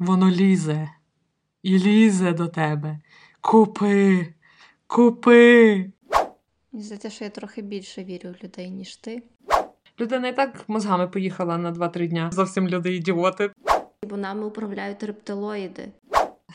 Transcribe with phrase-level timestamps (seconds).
[0.00, 0.90] Воно лізе
[1.62, 2.98] і лізе до тебе.
[3.40, 4.26] Купи,
[4.86, 5.86] купи.
[6.72, 9.22] За те, що я трохи більше вірю в людей, ніж ти.
[10.00, 12.30] Людина і так мозгами поїхала на 2-3 дня.
[12.32, 13.50] Зовсім люди ідіоти.
[14.08, 15.88] Бо нами управляють рептилоїди.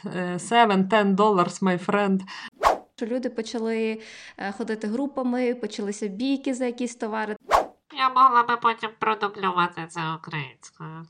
[0.06, 2.22] Е, Seven, ten dollars, my friend.
[2.96, 4.02] Що люди почали
[4.38, 7.36] е, ходити групами, почалися бійки за якісь товари.
[7.98, 11.06] Я могла би потім продублювати це українською.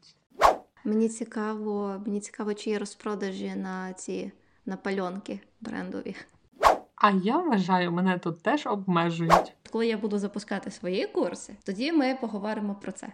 [0.86, 4.32] Мені цікаво, мені цікаво, чи є розпродажі на ці
[4.66, 6.16] на пальонки брендові.
[6.96, 9.54] А я вважаю, мене тут теж обмежують.
[9.72, 13.08] Коли я буду запускати свої курси, тоді ми поговоримо про це.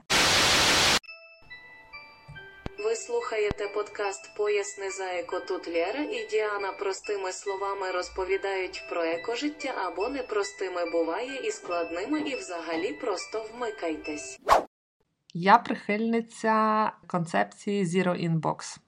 [2.85, 5.39] Ви слухаєте подкаст Поясни за еко.
[5.39, 12.35] Тут Лєра і Діана простими словами розповідають про екожиття або непростими буває і складними, і
[12.35, 14.39] взагалі просто вмикайтесь.
[15.33, 18.79] Я прихильниця концепції Zero Inbox.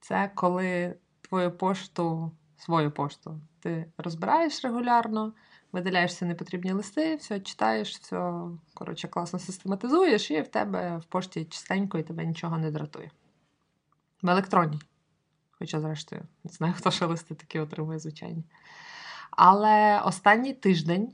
[0.00, 5.32] Це коли твою пошту, свою пошту, ти розбираєш регулярно,
[5.72, 8.32] видаляєшся непотрібні листи, все читаєш, все
[8.74, 13.10] коротше, класно систематизуєш, і в тебе в пошті чистенько і тебе нічого не дратує.
[14.22, 14.80] В електронній.
[15.50, 18.44] Хоча, зрештою, не знаю, хто ще листи такі отримує, звичайні.
[19.30, 21.12] Але останній тиждень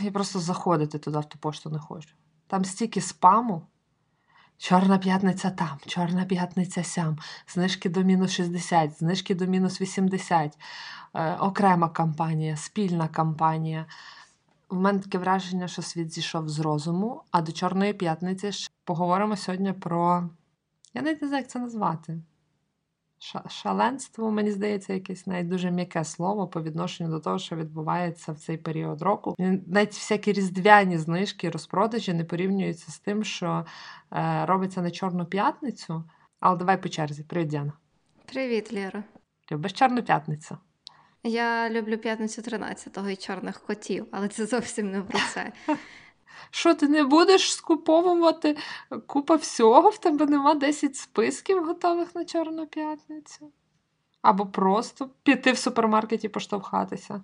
[0.00, 2.14] я просто заходити туди в ту пошту не хочу.
[2.48, 3.66] Там стільки спаму.
[4.58, 7.18] Чорна п'ятниця там, чорна п'ятниця сям,
[7.48, 10.58] знижки до мінус 60, знижки до мінус 80,
[11.14, 13.86] е, окрема кампанія, спільна кампанія.
[14.70, 19.36] У мене таке враження, що світ зійшов з розуму, а до Чорної п'ятниці ще поговоримо
[19.36, 20.28] сьогодні про.
[20.94, 22.18] Я навіть не знаю, як це назвати.
[23.20, 28.32] Ша- Шаленство, мені здається, якесь навіть дуже м'яке слово по відношенню до того, що відбувається
[28.32, 29.34] в цей період року.
[29.66, 33.66] Навіть всякі різдвяні знижки, розпродажі не порівнюються з тим, що
[34.12, 36.04] е, робиться на Чорну п'ятницю.
[36.40, 37.22] Але давай по черзі.
[37.22, 37.72] Привіт, Діана.
[38.26, 39.04] Привіт, Лєра.
[39.52, 40.58] Любиш Чорну п'ятницю?
[41.24, 45.52] Я люблю п'ятницю 13-го і чорних котів, але це зовсім не про це.
[46.50, 48.56] Що ти не будеш скуповувати
[49.06, 49.90] купа всього?
[49.90, 53.52] В тебе нема 10 списків готових на Чорну п'ятницю?
[54.22, 57.22] Або просто піти в супермаркеті поштовхатися.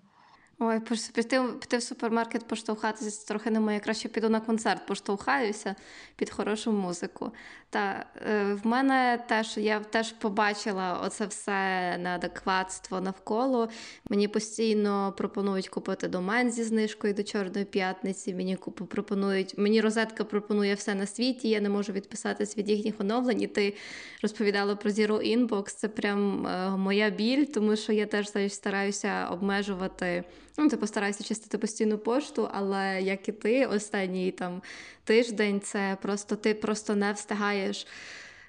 [0.59, 0.81] Ой,
[1.15, 3.81] піти, піти в супермаркет поштовхатися трохи не моє.
[3.81, 5.75] Краще піду на концерт, поштовхаюся
[6.17, 7.33] під хорошу музику.
[7.71, 11.51] Та е, в мене теж я теж побачила оце все
[11.99, 13.69] неадекватство навколо.
[14.11, 18.35] Мені постійно пропонують купити домен зі знижкою до Чорної п'ятниці.
[18.35, 21.49] Мені куп- пропонують, мені розетка пропонує все на світі.
[21.49, 23.43] Я не можу відписатись від їхніх оновлень.
[23.43, 23.77] І ти
[24.23, 25.65] розповідала про Zero Inbox.
[25.77, 30.25] Це прям е, моя біль, тому що я теж стараюся обмежувати.
[30.59, 34.63] Ну, типу, стараюся чистити постійну пошту, але як і ти, останній там
[35.05, 37.87] тиждень, це просто ти просто не встигаєш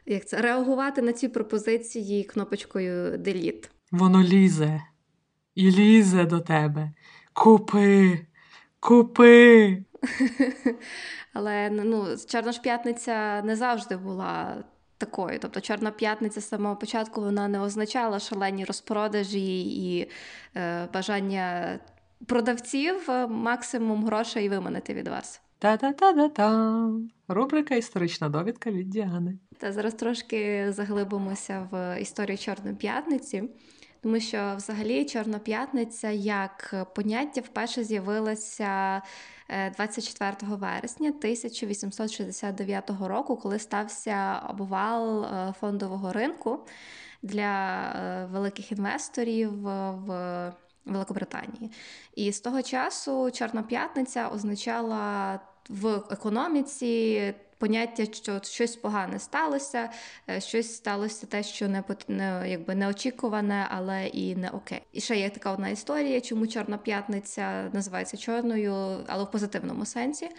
[0.05, 3.69] як це реагувати на ці пропозиції кнопочкою Delete.
[3.91, 4.81] Воно лізе
[5.55, 6.91] і лізе до тебе.
[7.33, 8.19] Купи,
[8.79, 9.77] купи.
[11.33, 14.63] Але ну, Чорна ж п'ятниця не завжди була
[14.97, 15.39] такою.
[15.39, 20.11] Тобто Чорна п'ятниця з самого початку вона не означала шалені розпродажі і
[20.55, 21.79] е, бажання
[22.28, 25.42] продавців е, максимум грошей виманити від вас.
[25.59, 26.90] Та-та-та-та-та.
[27.28, 29.38] Рубрика Історична довідка від Діани.
[29.58, 33.44] Та зараз трошки заглибимося в історію Чорної п'ятниці,
[34.02, 39.02] тому що взагалі Чорна п'ятниця як поняття вперше з'явилася
[39.50, 46.59] е, 24 вересня 1869 року, коли стався обвал е, фондового ринку
[47.26, 50.53] для е, великих інвесторів е, в
[50.85, 51.72] Великобританії.
[52.16, 59.90] І з того часу Чорна п'ятниця означала в економіці поняття, що щось погане сталося,
[60.29, 64.81] е, щось сталося те, що не, не якби неочікуване, але і не окей.
[64.91, 70.29] І ще є така одна історія, чому Чорна п'ятниця називається чорною, але в позитивному сенсі.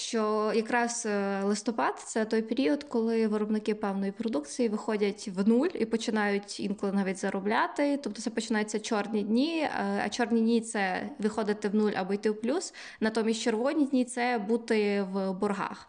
[0.00, 5.84] Що якраз е, листопад це той період, коли виробники певної продукції виходять в нуль і
[5.86, 7.96] починають інколи навіть заробляти.
[8.02, 9.60] Тобто це починаються чорні дні.
[9.60, 12.74] е, А чорні дні це виходити в нуль або йти в плюс.
[13.00, 15.88] Натомість червоні дні це бути в боргах.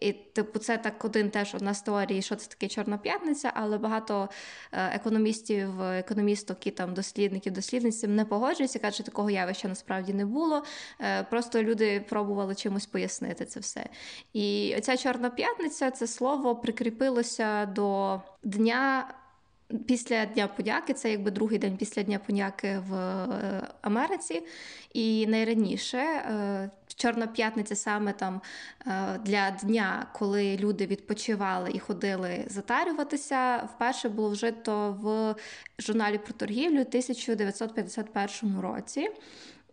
[0.00, 3.78] І типу, це так один теж одна з теорій, що це таке Чорна п'ятниця, але
[3.78, 4.28] багато
[4.72, 10.26] е, економістів, економісток і там дослідників, дослідниць не погоджуються, кажуть, що такого явища насправді не
[10.26, 10.64] було.
[11.00, 13.86] Е, Просто люди пробували чимось пояснити це все.
[14.32, 19.14] І оця Чорна п'ятниця це слово прикріпилося до дня.
[19.86, 24.42] Після Дня подяки, це якби другий день після Дня подяки в е, Америці.
[24.92, 25.98] І найраніше
[27.00, 28.40] Чорна п'ятниця саме там
[28.86, 35.34] е, для дня, коли люди відпочивали і ходили затарюватися, вперше було вжито в
[35.82, 39.08] журналі про торгівлю у 1951 році.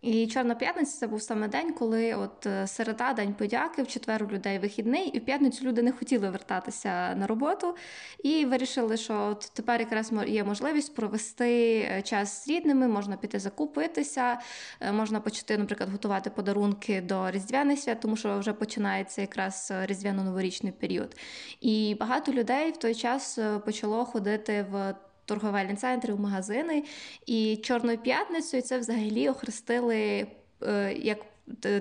[0.02, 4.24] І Чорна п'ятниця це був саме день, коли от е, середа, день подяки, в четвер
[4.24, 7.76] у людей вихідний, і в п'ятницю люди не хотіли вертатися на роботу
[8.24, 13.38] і вирішили, що от тепер якраз є можливість провести е, час з рідними, можна піти
[13.38, 14.40] закупитися,
[14.80, 20.72] е, можна почати, наприклад, готувати подарунки до різдвяних свят, тому що вже починається якраз різдвяно-новорічний
[20.72, 21.16] період.
[21.60, 24.94] І багато людей в той час почало ходити в
[25.28, 26.84] торговельні центри, в магазини.
[27.26, 30.26] І Чорною п'ятницею це взагалі охрестили
[30.62, 31.18] е, як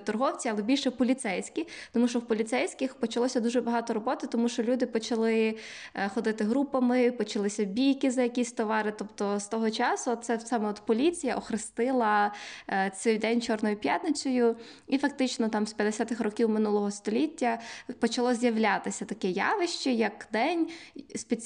[0.03, 4.85] торговці, але більше поліцейські, тому що в поліцейських почалося дуже багато роботи, тому що люди
[4.85, 5.57] почали
[5.93, 8.93] е, ходити групами, почалися бійки за якісь товари.
[8.97, 12.33] Тобто з того часу це саме от поліція охрестила
[12.69, 14.55] е, цей день Чорною п'ятницею,
[14.87, 17.59] і фактично там з 50-х років минулого століття
[17.99, 20.67] почало з'являтися таке явище, як день,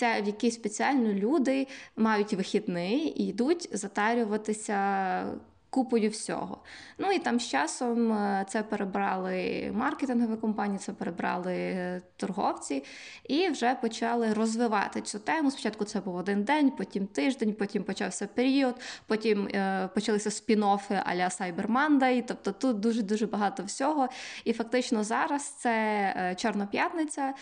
[0.02, 4.78] в який спеціально люди мають вихідний і йдуть затарюватися
[5.72, 6.58] купою всього.
[6.98, 12.84] Ну і там з часом е, це перебрали маркетингові компанії, це перебрали е, торговці
[13.24, 15.52] і вже почали розвивати цю тему.
[15.52, 18.76] Спочатку це був один день, потім тиждень, потім почався період,
[19.08, 24.08] потім е, почалися спін-оффи а-ля Cyber Monday, Тобто тут дуже-дуже багато всього.
[24.44, 25.72] І фактично зараз це
[26.18, 27.34] е, Чорна п'ятниця.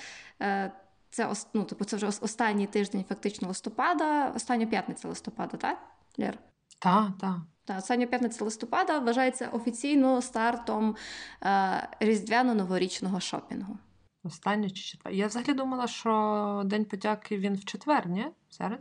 [0.42, 0.72] Е,
[1.10, 5.78] це ну, типу, це вже останній тиждень, фактично листопада, остання п'ятниця листопада, так,
[6.18, 6.38] Лєр?
[6.80, 7.38] Так, так.
[7.70, 10.96] Та остання п'ятниця листопада вважається офіційно стартом
[11.44, 13.78] е, різдвяно-новорічного шопінгу.
[14.24, 15.14] Останню чи четвер?
[15.14, 18.26] Я взагалі думала, що День подяки він в четвер, ні?
[18.50, 18.80] Серед?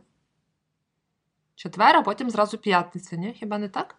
[1.54, 3.32] Четвер, а потім зразу п'ятниця, ні?
[3.32, 3.96] Хіба не так?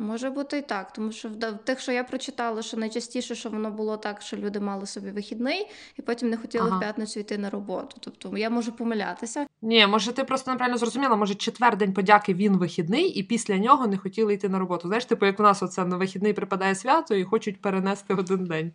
[0.00, 3.70] Може бути і так, тому що в тих, що я прочитала, що найчастіше, що воно
[3.70, 5.66] було так, що люди мали собі вихідний
[5.98, 6.76] і потім не хотіли ага.
[6.76, 7.96] в п'ятницю йти на роботу.
[8.00, 9.46] Тобто я можу помилятися.
[9.62, 13.86] Ні, може, ти просто неправильно зрозуміла, може, четвер день подяки він вихідний, і після нього
[13.86, 14.88] не хотіли йти на роботу.
[14.88, 18.72] Знаєш, типу, як у нас оце на вихідний припадає свято і хочуть перенести один день.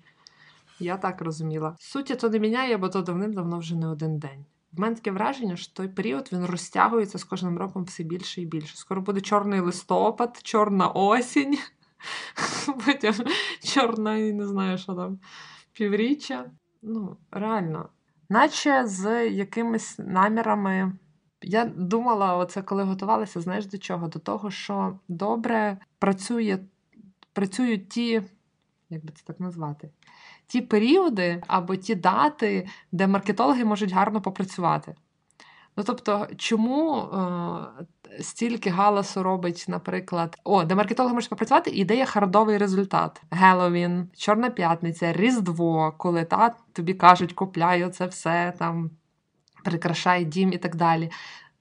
[0.80, 1.76] Я так розуміла.
[1.80, 4.46] Суті то не міняє, бо то давним-давно вже не один день.
[4.78, 8.46] В мене таке враження, що той період він розтягується з кожним роком все більше і
[8.46, 8.78] більше.
[8.78, 11.58] Скоро буде чорний листопад, чорна осінь,
[12.86, 13.14] потім
[13.64, 15.20] чорна, не знаю, що там,
[15.74, 16.52] півріччя.
[16.82, 17.90] Ну, реально.
[18.30, 20.94] Наче з якимись намірами.
[21.42, 24.08] Я думала, оце коли готувалася, знаєш до чого?
[24.08, 26.60] До того, що добре працює,
[27.34, 28.22] працюють ті,
[28.90, 29.90] як би це так назвати,
[30.48, 34.96] ті періоди або ті дати, де маркетологи можуть гарно попрацювати.
[35.78, 41.96] Ну, тобто, чому е, стільки галасу робить, наприклад, о, де маркетологи можуть попрацювати, і де
[41.96, 48.92] є хардовий результат: Геловін, Чорна П'ятниця, Різдво, коли та, тобі кажуть, купляй це все там,
[49.64, 51.12] прикрашай дім і так далі.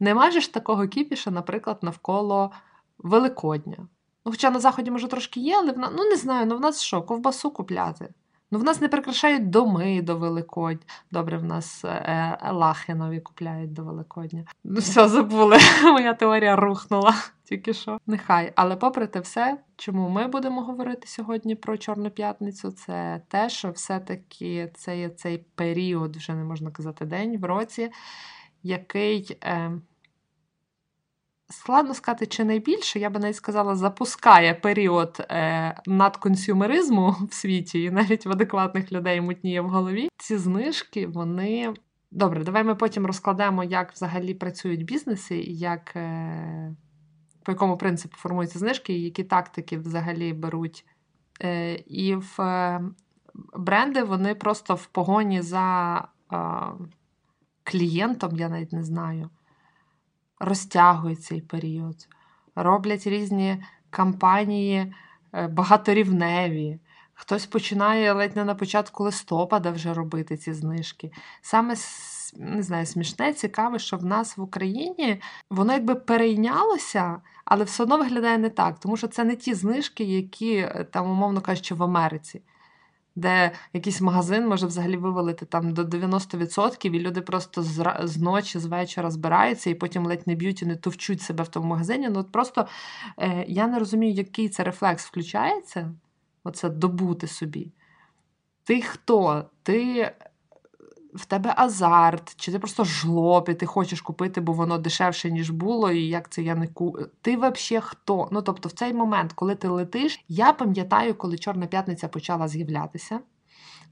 [0.00, 2.50] Нема ж такого кіпіша, наприклад, навколо
[2.98, 3.76] Великодня.
[4.24, 6.82] Ну, Хоча на Заході, може, трошки є, але в ну не знаю, ну в нас
[6.82, 8.08] що, ковбасу купляти.
[8.54, 10.86] Ну, в нас не прикрашають доми до Великодня.
[11.10, 14.44] Добре, в нас е, е, лахи нові купляють до Великодня.
[14.64, 15.58] Ну, все забули.
[15.82, 17.14] Моя теорія рухнула
[17.44, 17.98] тільки що.
[18.06, 18.52] Нехай.
[18.56, 23.70] Але попри те все, чому ми будемо говорити сьогодні про Чорну п'ятницю, це те, що
[23.70, 27.90] все-таки це є цей період, вже не можна казати, день в році,
[28.62, 29.38] який.
[29.44, 29.72] Е,
[31.50, 37.90] Складно сказати, чи найбільше, я би навіть сказала, запускає період е, надконсюмеризму в світі, і
[37.90, 40.08] навіть в адекватних людей мутніє в голові.
[40.16, 41.74] Ці знижки, вони.
[42.10, 46.76] Добре, давай ми потім розкладемо, як взагалі працюють бізнеси, як, е,
[47.42, 50.86] по якому принципу формуються знижки, і які тактики взагалі беруть.
[51.42, 52.84] Е, І в е,
[53.56, 55.98] бренди вони просто в погоні за
[56.32, 56.38] е,
[57.64, 59.30] клієнтом, я навіть не знаю
[60.40, 62.08] розтягують цей період,
[62.54, 64.94] роблять різні кампанії
[65.32, 66.78] е, багаторівневі.
[67.14, 71.12] Хтось починає ледь не на початку листопада вже робити ці знижки.
[71.42, 71.74] Саме
[72.36, 77.98] не знаю, смішне, цікаве, що в нас в Україні воно якби перейнялося, але все одно
[77.98, 81.82] виглядає не так, тому що це не ті знижки, які е, там, умовно кажучи, в
[81.82, 82.42] Америці
[83.16, 87.62] де якийсь магазин може взагалі вивалити там до 90%, і люди просто
[88.02, 91.48] з, ночі, з вечора збираються і потім ледь не б'ють і не товчуть себе в
[91.48, 92.08] тому магазині.
[92.08, 92.66] Ну от просто
[93.18, 95.94] е, я не розумію, який це рефлекс включається,
[96.44, 97.72] оце добути собі.
[98.64, 99.44] Ти хто?
[99.62, 100.12] Ти
[101.14, 105.50] в тебе азарт, чи ти просто жлоб, і ти хочеш купити, бо воно дешевше, ніж
[105.50, 106.98] було, і як це я не ку.
[107.22, 108.28] Ти взагалі хто?
[108.32, 113.20] Ну тобто, в цей момент, коли ти летиш, я пам'ятаю, коли Чорна п'ятниця почала з'являтися.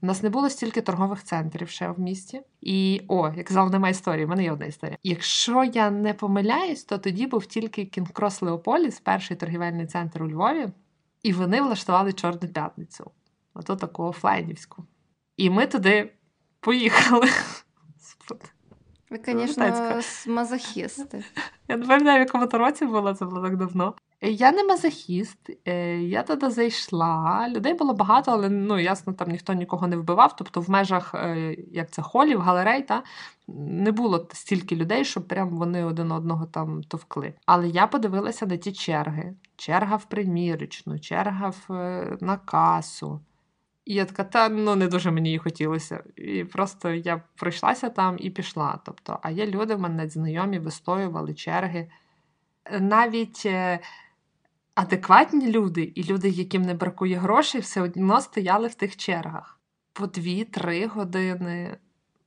[0.01, 2.41] У нас не було стільки торгових центрів ще в місті.
[2.61, 4.97] І о, як казав, немає історії, в мене є одна історія.
[5.03, 10.29] Якщо я не помиляюсь, то тоді був тільки King Cross Leopolis, перший торгівельний центр у
[10.29, 10.67] Львові,
[11.23, 13.11] і вони влаштували Чорну п'ятницю,
[13.53, 14.83] ото таку офлайнівську.
[15.37, 16.13] І ми туди
[16.63, 17.27] поїхали.
[19.09, 21.23] Ви, звісно, мазохісти.
[21.67, 23.93] Я не пам'ятаю, в якому то році було, це було так давно.
[24.21, 27.47] Я не мазохіст, е, я туди зайшла.
[27.49, 30.35] Людей було багато, але ну ясно, там ніхто нікого не вбивав.
[30.35, 33.03] Тобто, в межах е, як це холів, галерей, та
[33.47, 37.33] не було стільки людей, щоб прям вони один одного там товкли.
[37.45, 43.21] Але я подивилася на ті черги: черга в примірочну, черга в, е, на касу.
[43.85, 46.03] І я така, та ну не дуже мені її хотілося.
[46.15, 48.79] І просто я пройшлася там і пішла.
[48.85, 51.89] Тобто, а є люди в мене знайомі, вистоювали черги.
[52.79, 53.79] Навіть е,
[54.75, 59.59] адекватні люди і люди, яким не бракує грошей, все одно стояли в тих чергах
[59.93, 61.77] по 2-3 години.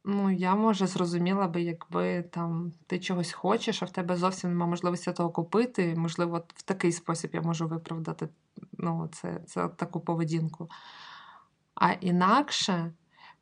[0.04, 4.70] Ну, я може зрозуміла би, якби там ти чогось хочеш, а в тебе зовсім немає
[4.70, 5.94] можливості того купити.
[5.96, 8.28] Можливо, в такий спосіб я можу виправдати
[8.78, 10.68] ну, це, це таку поведінку.
[11.76, 12.92] А інакше,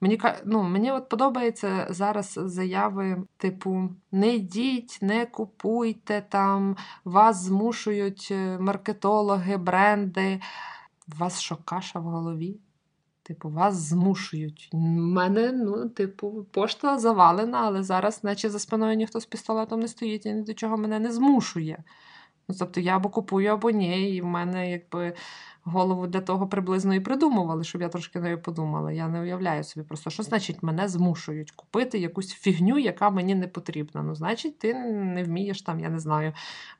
[0.00, 8.29] мені, ну, мені от подобається зараз заяви, типу: не йдіть, не купуйте там, вас змушують
[8.31, 10.41] е, маркетологи, бренди.
[11.19, 12.61] Вас що, каша в голові?
[13.23, 14.69] Типу, вас змушують.
[14.73, 19.88] У мене, ну, типу, пошта завалена, але зараз, наче за спиною ніхто з пістолетом не
[19.88, 21.85] стоїть і ні до чого мене не змушує.
[22.48, 24.16] Ну, тобто я або купую, або ні.
[24.16, 25.14] І в мене якби
[25.64, 28.92] голову для того приблизно і придумували, щоб я трошки нею подумала.
[28.92, 33.48] Я не уявляю собі просто, що значить мене змушують купити якусь фігню, яка мені не
[33.48, 34.02] потрібна.
[34.02, 36.32] Ну, значить, ти не вмієш там, я не знаю,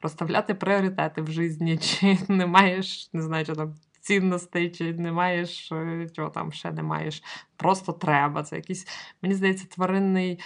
[0.03, 3.75] розставляти пріоритети в житті, чи не маєш, не знаю, що там.
[4.01, 7.23] Цінностей, чи не маєш, е, чого там ще не маєш.
[7.57, 8.43] Просто треба.
[8.43, 8.87] Це якийсь,
[9.23, 10.41] мені здається, тваринний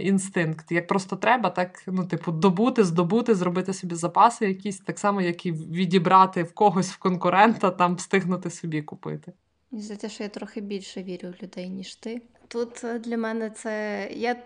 [0.00, 0.72] інстинкт.
[0.72, 5.46] Як просто треба, так, ну, типу, добути, здобути, зробити собі запаси якісь, так само, як
[5.46, 9.32] і відібрати в когось в конкурента, там встигнути собі купити.
[9.70, 12.22] Мені здається, що я трохи більше вірю в людей, ніж ти.
[12.48, 14.08] Тут е, для мене це.
[14.14, 14.36] Я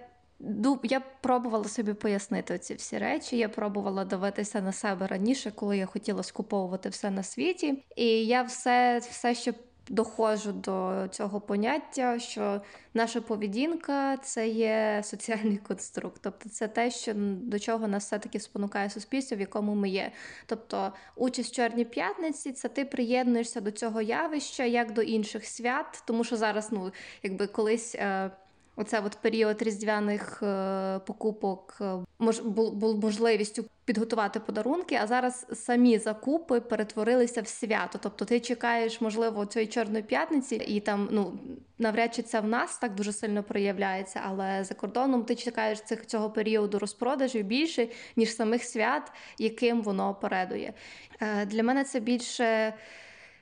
[0.83, 3.37] я пробувала собі пояснити ці всі речі.
[3.37, 7.85] Я пробувала дивитися на себе раніше, коли я хотіла скуповувати все на світі.
[7.97, 9.55] І я все, все ще
[9.91, 12.61] доходжу до цього поняття, що
[12.95, 16.21] наша поведінка це є соціальний конструкт.
[16.23, 20.13] Тобто це те, що до чого нас все-таки спонукає суспільство, в якому ми є.
[20.47, 26.03] Тобто, участь в Чорній п'ятниці це ти приєднуєшся до цього явища як до інших свят,
[26.07, 26.93] тому що зараз, ну,
[27.23, 27.95] якби колись.
[27.95, 28.31] Е-
[28.77, 35.99] Оце от період різдвяних е, покупок е, мож, був можливістю підготувати подарунки, а зараз самі
[35.99, 37.99] закупи перетворилися в свято.
[38.03, 41.39] Тобто ти чекаєш, можливо, цієї чорної п'ятниці, і там ну
[41.79, 46.07] навряд чи це в нас так дуже сильно проявляється, але за кордоном ти чекаєш цих
[46.07, 50.73] цього періоду розпродажів більше ніж самих свят, яким воно передує.
[51.21, 52.75] Е, Для мене це більше.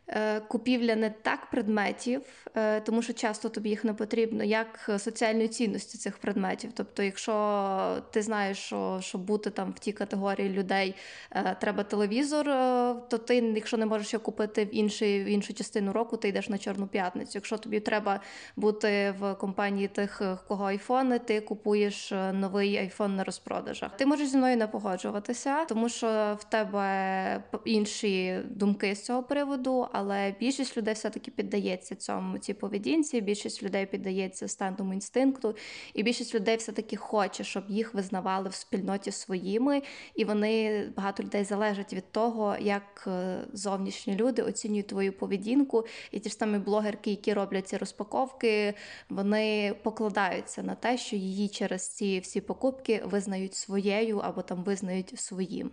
[0.08, 2.22] Е, Купівля не так предметів,
[2.54, 6.70] е, тому що часто тобі їх не потрібно, як соціальної цінності цих предметів.
[6.74, 10.94] Тобто, якщо ти знаєш, що щоб бути там в тій категорії людей
[11.30, 15.54] е, треба телевізор, е, то ти, якщо не можеш його купити в, інший, в іншу
[15.54, 17.30] частину року, ти йдеш на Чорну п'ятницю.
[17.34, 18.20] Якщо тобі треба
[18.56, 23.96] бути в компанії тих, е, в кого айфони, ти купуєш е, новий айфон на розпродажах.
[23.96, 29.88] Ти можеш зі мною не погоджуватися, тому що в тебе інші думки з цього приводу,
[29.98, 33.20] але більшість людей все-таки піддається цьому цій поведінці.
[33.20, 35.54] Більшість людей піддається стандому інстинкту,
[35.94, 39.82] і більшість людей все-таки хоче, щоб їх визнавали в спільноті своїми,
[40.14, 45.84] і вони багато людей залежать від того, як е, зовнішні люди оцінюють твою поведінку.
[46.10, 48.74] І ті ж самі блогерки, які роблять ці розпаковки,
[49.08, 55.20] вони покладаються на те, що її через ці всі покупки визнають своєю або там визнають
[55.20, 55.70] своїм.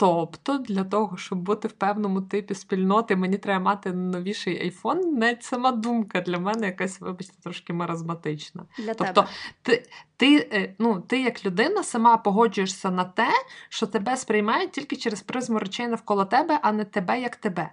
[0.00, 5.14] Тобто, для того, щоб бути в певному типі спільноти, мені треба мати новіший айфон.
[5.14, 8.66] Навіть сама думка для мене якась, вибачте, трошки маразматична.
[8.78, 9.28] Для Тобто, тебе.
[9.62, 13.28] ти, ти, е, ну, ти як людина сама погоджуєшся на те,
[13.68, 17.72] що тебе сприймають тільки через призму речей навколо тебе, а не тебе як тебе.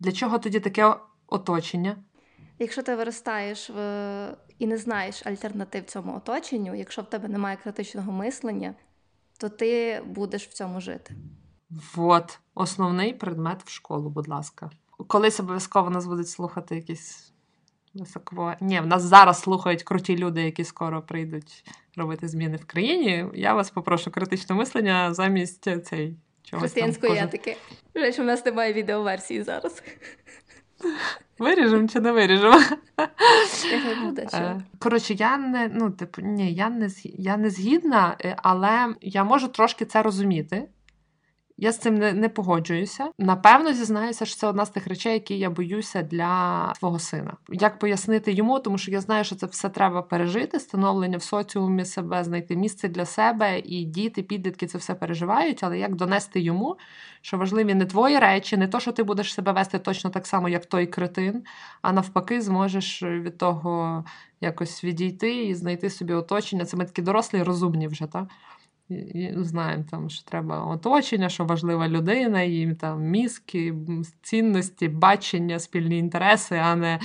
[0.00, 0.94] Для чого тоді таке
[1.26, 1.96] оточення?
[2.58, 8.12] Якщо ти виростаєш в і не знаєш альтернатив цьому оточенню, якщо в тебе немає критичного
[8.12, 8.74] мислення,
[9.38, 11.14] то ти будеш в цьому жити.
[11.96, 14.70] От, основний предмет в школу, будь ласка.
[15.06, 17.32] Колись обов'язково нас будуть слухати якісь
[17.98, 18.54] Високо.
[18.60, 21.64] Ні, в нас зараз слухають круті люди, які скоро прийдуть
[21.96, 23.26] робити зміни в країні.
[23.34, 26.62] Я вас попрошу критичне мислення замість цей чогось.
[26.62, 27.56] Християнської там, етики.
[27.94, 29.82] Жаль, що в нас немає відеоверсії зараз.
[31.38, 32.60] Виріжемо чи не виріжемо?
[34.34, 39.24] Е, Коротше, я не ну, типу, ні, я не я не згідна, е, але я
[39.24, 40.68] можу трошки це розуміти.
[41.58, 43.10] Я з цим не, не погоджуюся.
[43.18, 47.36] Напевно, зізнаюся, що це одна з тих речей, які я боюся для твого сина.
[47.48, 51.84] Як пояснити йому, тому що я знаю, що це все треба пережити, становлення в соціумі
[51.84, 55.64] себе, знайти місце для себе, і діти, підлітки це все переживають.
[55.64, 56.76] Але як донести йому,
[57.20, 60.48] що важливі не твої речі, не то, що ти будеш себе вести точно так само,
[60.48, 61.44] як той кретин,
[61.82, 64.04] а навпаки, зможеш від того
[64.40, 66.64] якось відійти і знайти собі оточення.
[66.64, 68.26] Це ми такі дорослі розумні вже, так?
[69.36, 73.74] Знаємо, там, що треба оточення, що важлива людина, їм там мізки,
[74.22, 77.00] цінності, бачення, спільні інтереси, а не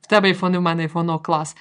[0.00, 1.56] в тебе айфон, і в мене айфон, о, клас.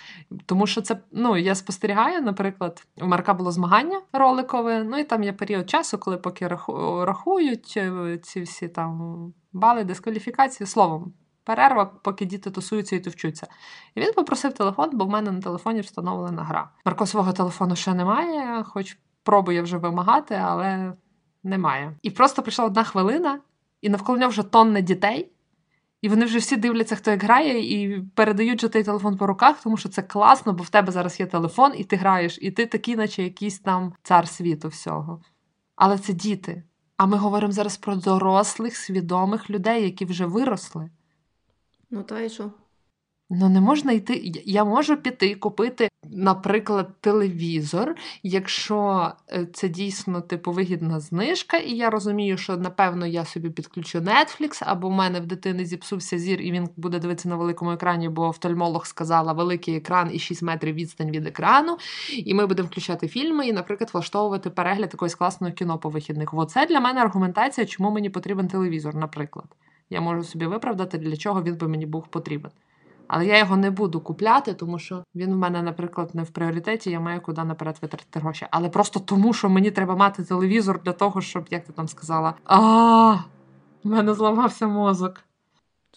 [0.46, 5.24] Тому що це, ну, я спостерігаю, наприклад, у Марка було змагання роликове, ну і там
[5.24, 6.48] є період часу, коли поки
[7.05, 11.13] рахують е, ці всі там бали, дискваліфікації, словом.
[11.44, 13.48] Перерва, поки діти тусуються і товчуться.
[13.96, 16.70] І він попросив телефон, бо в мене на телефоні встановлена гра.
[16.86, 20.94] Марко свого телефону ще немає, хоч пробує вже вимагати, але
[21.44, 21.96] немає.
[22.01, 23.39] І просто прийшла одна хвилина,
[23.82, 25.32] і навколо нього вже тонна дітей.
[26.01, 29.62] І вони вже всі дивляться, хто як грає, і передають же той телефон по руках,
[29.63, 32.65] тому що це класно, бо в тебе зараз є телефон, і ти граєш, і ти
[32.65, 35.22] такий, наче якийсь там цар світу всього.
[35.75, 36.63] Але це діти.
[36.98, 40.89] А ми говоримо зараз про дорослих, свідомих людей, які вже виросли.
[41.89, 42.51] Ну то і що?
[43.29, 44.22] Ну, не можна йти.
[44.46, 51.89] Я- можу піти купити, наприклад, телевізор, якщо е, це дійсно типу вигідна знижка, і я
[51.89, 56.51] розумію, що напевно я собі підключу Netflix, або в мене в дитини зіпсувся зір, і
[56.51, 61.12] він буде дивитися на великому екрані, бо офтальмолог сказала великий екран і 6 метрів відстань
[61.12, 61.77] від екрану.
[62.17, 66.34] І ми будемо включати фільми і, наприклад, влаштовувати перегляд якогось класного кіно по вихідних.
[66.34, 69.46] Оце для мене аргументація, чому мені потрібен телевізор, наприклад.
[69.89, 72.51] Я можу собі виправдати, для чого він би мені був потрібен.
[73.08, 76.92] Але я його не буду купляти, тому що він в мене, наприклад, не в пріоритеті,
[76.92, 78.48] я маю куди наперед витратити гроші.
[78.52, 82.34] Але просто тому, що мені треба мати телевізор для того, щоб, як ти там сказала,
[82.44, 83.12] а
[83.84, 85.22] в мене зламався мозок.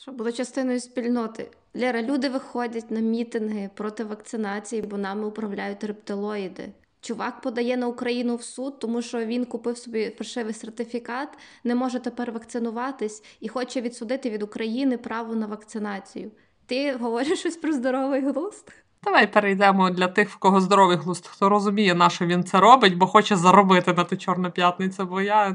[0.00, 1.50] Щоб було частиною спільноти.
[1.74, 6.72] Лера, люди виходять на мітинги проти вакцинації, бо нами управляють рептилоїди.
[7.00, 11.28] Чувак подає на Україну в суд, тому що він купив собі фальшивий сертифікат,
[11.64, 16.30] не може тепер вакцинуватись і хоче відсудити від України право на вакцинацію.
[16.68, 18.72] Ти говориш щось про здоровий глузд?
[19.04, 22.96] Давай перейдемо для тих, в кого здоровий глузд, хто розуміє, на що він це робить,
[22.96, 25.54] бо хоче заробити на ту чорну п'ятницю, бо я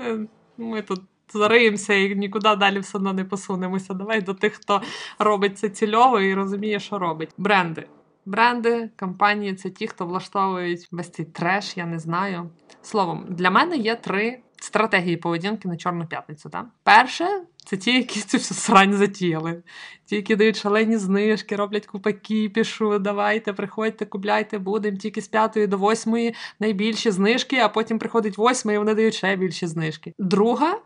[0.00, 0.18] е,
[0.56, 1.00] ми тут
[1.32, 3.94] зариємося і нікуди далі все одно не посунемося.
[3.94, 4.82] Давай до тих, хто
[5.18, 7.30] робить це цільово і розуміє, що робить.
[7.38, 7.86] Бренди.
[8.26, 12.50] Бренди, компанії це ті, хто влаштовують весь цей треш, я не знаю.
[12.82, 16.48] Словом, для мене є три стратегії поведінки на Чорну п'ятницю.
[16.50, 16.66] Так?
[16.82, 19.62] Перше, це ті, які цю всю срань затіяли.
[20.04, 25.66] Ті, які дають шалені знижки, роблять купа кіпішу, давайте, приходьте, купляйте, будемо тільки з п'ятої
[25.66, 30.12] до восьмої найбільші знижки, а потім приходить восьма і вони дають ще більші знижки.
[30.18, 30.78] Друга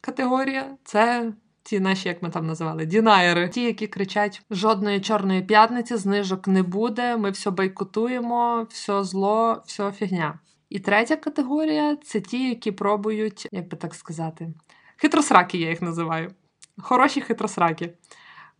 [0.00, 1.32] категорія це.
[1.62, 6.62] Ті наші, як ми там називали, дінаєри, ті, які кричать: жодної чорної п'ятниці, знижок не
[6.62, 10.38] буде, ми все бойкотуємо, все зло, все фігня.
[10.70, 14.48] І третя категорія це ті, які пробують, як би так сказати,
[14.96, 16.30] хитросраки, я їх називаю.
[16.78, 17.94] Хороші хитросраки.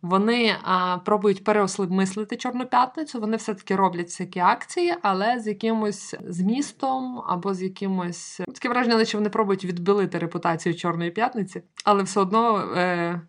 [0.01, 7.23] Вони а, пробують переосмислити Чорну п'ятницю, вони все-таки роблять всякі акції, але з якимось змістом
[7.27, 12.57] або з якимось таке враження, наче вони пробують відбілити репутацію Чорної п'ятниці, але все одно
[12.57, 13.21] е,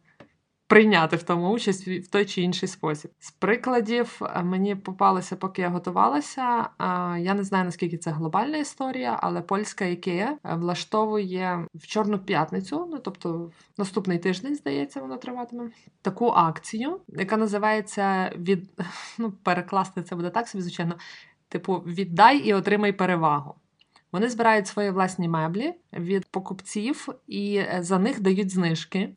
[0.71, 3.11] прийняти в тому участь в той чи інший спосіб.
[3.19, 6.69] З прикладів е, мені попалося, поки я готувалася.
[7.19, 12.89] Я не знаю наскільки це глобальна історія, але польська ікея е, влаштовує в Чорну п'ятницю,
[12.91, 15.71] ну тобто наступний тиждень, здається, воно триватиме
[16.03, 18.71] таку акцію, яка називається від
[19.19, 20.95] ну, перекласти це буде так собі, звичайно.
[21.49, 23.55] Типу, віддай і отримай перевагу.
[24.13, 29.15] Вони збирають свої власні меблі від покупців і е, за них дають знижки.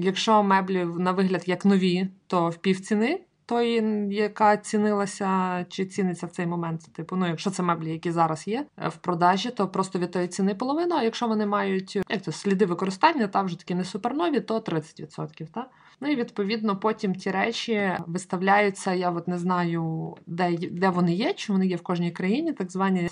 [0.00, 6.30] Якщо меблі на вигляд як нові, то в півціни тої, яка цінилася чи ціниться в
[6.30, 6.92] цей момент.
[6.92, 10.28] Типу, ну якщо це меблі, які зараз є е, в продажі, то просто від тої
[10.28, 10.96] ціни половина.
[10.96, 15.46] А якщо вони мають як то сліди використання, та вже такі не супернові, то 30%.
[15.46, 15.66] Та?
[16.02, 18.94] Ну і відповідно потім ті речі виставляються.
[18.94, 22.70] Я от не знаю, де, де вони є, чи вони є в кожній країні, так
[22.70, 23.08] звані е,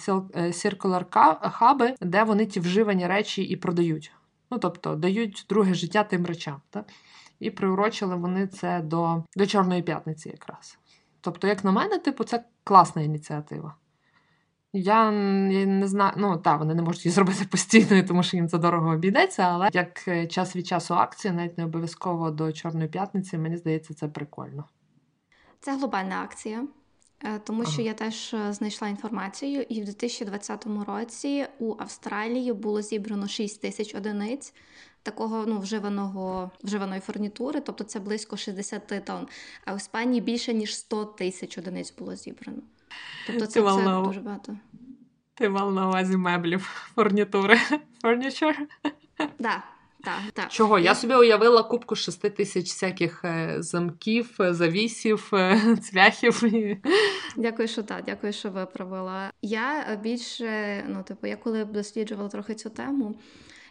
[0.47, 1.05] circular
[1.51, 4.13] хаби, де вони ті вживані речі і продають.
[4.51, 6.61] Ну тобто дають друге життя тим речам.
[6.71, 6.85] Так?
[7.41, 10.79] і приурочили вони це до, до Чорної п'ятниці якраз.
[11.21, 13.75] Тобто, як на мене, типу, це класна ініціатива.
[14.73, 18.59] Я не знаю, ну так, вони не можуть її зробити постійно, тому що їм це
[18.59, 23.39] дорого обійдеться, але як е, час від часу акції, навіть не обов'язково до Чорної п'ятниці,
[23.39, 24.65] мені здається, це прикольно.
[25.61, 26.67] Це глобальна акція,
[27.25, 27.83] е, тому що Ага.
[27.83, 33.95] я теж е, знайшла інформацію, і в 2020 році у Австралії було зібрано 6 тисяч
[33.95, 34.55] одиниць
[35.03, 39.29] такого ну, вживаного, вживаної фурнітури, тобто це близько 60 тонн.
[39.65, 42.63] А в Іспанії більше ніж 100 тисяч одиниць було зібрано.
[43.27, 44.07] Тобто це, це волнова.
[44.07, 44.57] дуже багато.
[45.35, 46.61] Ти мав на увазі меблів,
[46.95, 47.59] фурнітури,
[48.03, 48.57] furniture?
[49.39, 49.63] Да,
[50.05, 50.49] так, так.
[50.49, 50.79] Чого?
[50.79, 56.43] Я собі уявила кубку 6 тисяч всяких е, замків, е, завісів, е, цвяхів.
[57.37, 59.31] Дякую, що так, дякую, що виправила.
[59.43, 63.15] Я більше, ну, типу, я коли досліджувала трохи цю тему,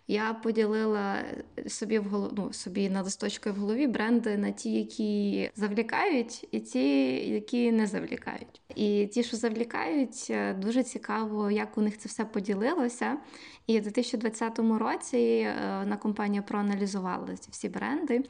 [0.10, 1.24] я поділила
[1.67, 6.60] собі в голову, ну, собі на листочки в голові бренди на ті, які завлікають, і
[6.60, 8.62] ті, які не завлікають.
[8.76, 13.17] І ті, що завлікають, е, дуже цікаво, як у них це все поділилося.
[13.67, 18.24] І в 2020 році е, на компанія проаналізувала ці всі бренди.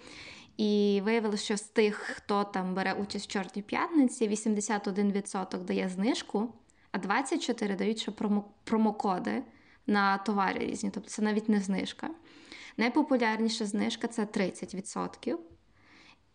[0.57, 6.53] І виявилося, що з тих, хто там бере участь в Чорній п'ятниці, 81% дає знижку,
[6.91, 9.43] а 24% дають ще промо- промокоди
[9.89, 10.91] на товари різні.
[10.93, 12.09] Тобто це навіть не знижка.
[12.77, 15.37] Найпопулярніша знижка це 30%.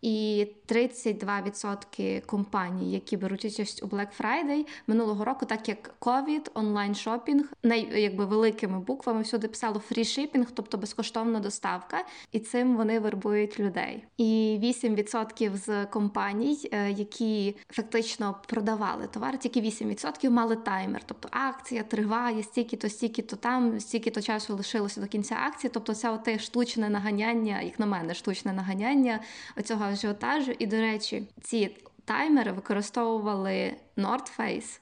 [0.05, 6.95] І 32% компаній, які беруть участь у Black Friday минулого року, так як COVID, онлайн
[6.95, 13.61] шопінг, най, якби великими буквами всюди писало shipping, тобто безкоштовна доставка, і цим вони вербують
[13.61, 14.05] людей.
[14.17, 21.83] І 8% з компаній, е, які фактично продавали товар, тільки 8% мали таймер, тобто акція
[21.83, 25.71] триває стільки-то, стільки-то там, стільки-то часу лишилося до кінця акції.
[25.75, 29.21] Тобто, це оте штучне наганяння, як на мене, штучне наганяння
[29.57, 30.53] оцього ажіотажу.
[30.59, 34.81] І, до речі, ці таймери використовували North Face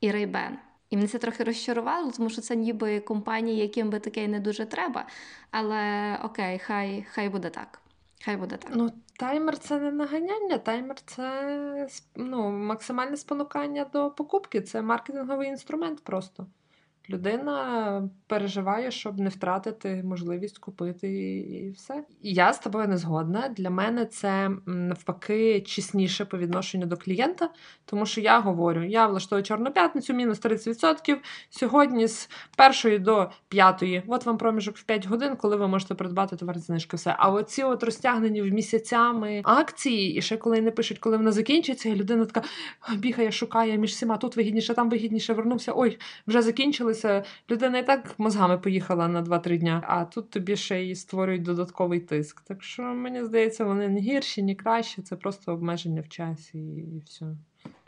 [0.00, 0.52] і Ray-Ban.
[0.90, 4.66] І мене це трохи розчарувало, тому що це ніби компанії, яким би таке не дуже
[4.66, 5.06] треба.
[5.50, 7.80] Але окей, хай, хай буде так.
[8.24, 8.70] Хай буде так.
[8.74, 14.60] Ну, таймер це не наганяння, таймер це ну, максимальне спонукання до покупки.
[14.60, 16.46] Це маркетинговий інструмент просто.
[17.10, 22.04] Людина переживає, щоб не втратити можливість купити і, все.
[22.22, 23.48] Я з тобою не згодна.
[23.48, 27.50] Для мене це навпаки чесніше по відношенню до клієнта,
[27.84, 31.16] тому що я говорю: я влаштую чорну п'ятницю, мінус 30%.
[31.50, 34.02] Сьогодні з першої до п'ятої.
[34.06, 36.96] От вам проміжок в 5 годин, коли ви можете придбати товар знижки.
[36.96, 37.14] Все.
[37.18, 41.88] А оці от розтягнені в місяцями акції, і ще коли не пишуть, коли вона закінчиться,
[41.88, 42.42] і людина така
[42.96, 44.16] бігає, шукає між всіма.
[44.16, 45.72] Тут вигідніше, там вигідніше, вернувся.
[45.76, 46.42] Ой, вже
[47.02, 47.22] закінчилися.
[47.50, 52.00] Людина і так мозгами поїхала на 2-3 дня, а тут тобі ще й створюють додатковий
[52.00, 52.40] тиск.
[52.40, 57.02] Так що мені здається, вони не гірші, ні кращі, це просто обмеження в часі і
[57.06, 57.26] все.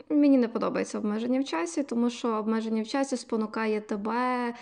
[0.09, 4.53] Мені не подобається обмеження в часі, тому що обмеження в часі спонукає тебе.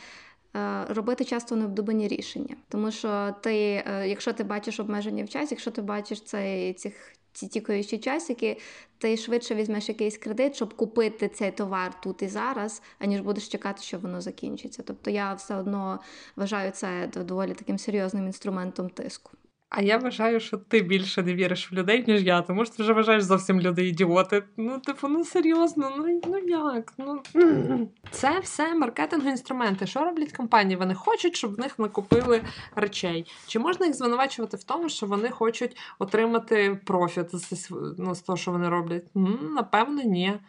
[0.55, 5.47] е, Робити часто необдумані рішення, тому що ти, е, якщо ти бачиш обмеження в часі,
[5.51, 8.57] якщо ти бачиш цей цих ці тікаючі часики,
[8.97, 13.81] ти швидше візьмеш якийсь кредит, щоб купити цей товар тут і зараз, аніж будеш чекати,
[13.81, 14.83] що воно закінчиться.
[14.83, 15.99] Тобто я все одно
[16.35, 19.31] вважаю це доволі таким серйозним інструментом тиску.
[19.69, 22.83] А я вважаю, що ти більше не віриш в людей, ніж я, тому що ти
[22.83, 24.43] вже вважаєш зовсім люди ідіоти.
[24.57, 26.93] Ну, типу, ну серйозно, ну, ну як?
[26.97, 27.21] Ну
[28.11, 29.87] це все маркетингові інструменти.
[29.87, 30.75] Що роблять компанії?
[30.77, 32.41] Вони хочуть, щоб в них накупили
[32.75, 33.25] речей.
[33.47, 38.37] Чи можна їх звинувачувати в тому, що вони хочуть отримати профіт з, ну, з того,
[38.37, 39.05] що вони роблять?
[39.15, 40.39] М, Напевно, ні.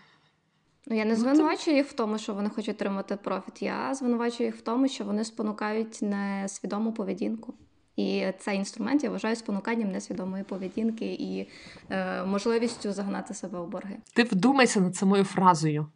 [0.87, 3.62] Ну, я не Ну, звинувачую їх в тому, що вони хочуть отримати профіт.
[3.62, 7.54] Я звинувачую їх в тому, що вони спонукають несвідому поведінку.
[7.96, 11.48] І цей інструмент я вважаю спонуканням несвідомої поведінки і
[11.90, 13.96] е, можливістю загнати себе в борги.
[14.12, 15.87] Ти вдумайся над самою фразою.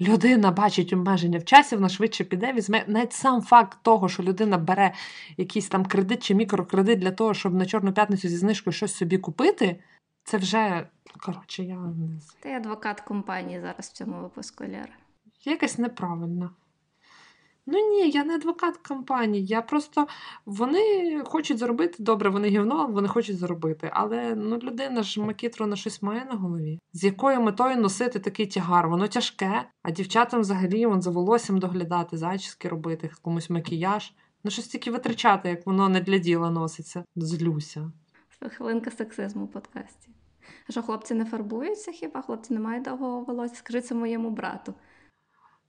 [0.00, 4.58] Людина бачить обмеження в часі, вона швидше піде, візьме навіть сам факт того, що людина
[4.58, 4.92] бере
[5.36, 9.18] якийсь там кредит чи мікрокредит для того, щоб на Чорну п'ятницю зі знижкою щось собі
[9.18, 9.82] купити.
[10.24, 10.88] Це вже
[11.20, 12.20] коротше, я не.
[12.40, 14.94] Ти адвокат компанії зараз в цьому випуску Лєра.
[15.44, 16.50] якась неправильна.
[17.68, 19.46] Ну ні, я не адвокат компанії.
[19.46, 20.06] Я просто
[20.46, 23.90] вони хочуть заробити добре, вони гівно, вони хочуть заробити.
[23.92, 26.78] Але ну людина ж макітро на щось має на голові.
[26.92, 28.88] З якою метою носити такий тягар?
[28.88, 34.12] Воно тяжке, а дівчатам взагалі вон за волоссям доглядати, зачіски робити, комусь макіяж.
[34.44, 37.04] Ну щось тільки витрачати, як воно не для діла носиться.
[37.16, 37.92] Злюся.
[38.56, 40.08] Хвилинка сексизму в подкасті.
[40.68, 42.22] А що хлопці не фарбуються хіба?
[42.22, 43.56] Хлопці не мають довгого волосся?
[43.56, 44.74] Скажи це моєму брату.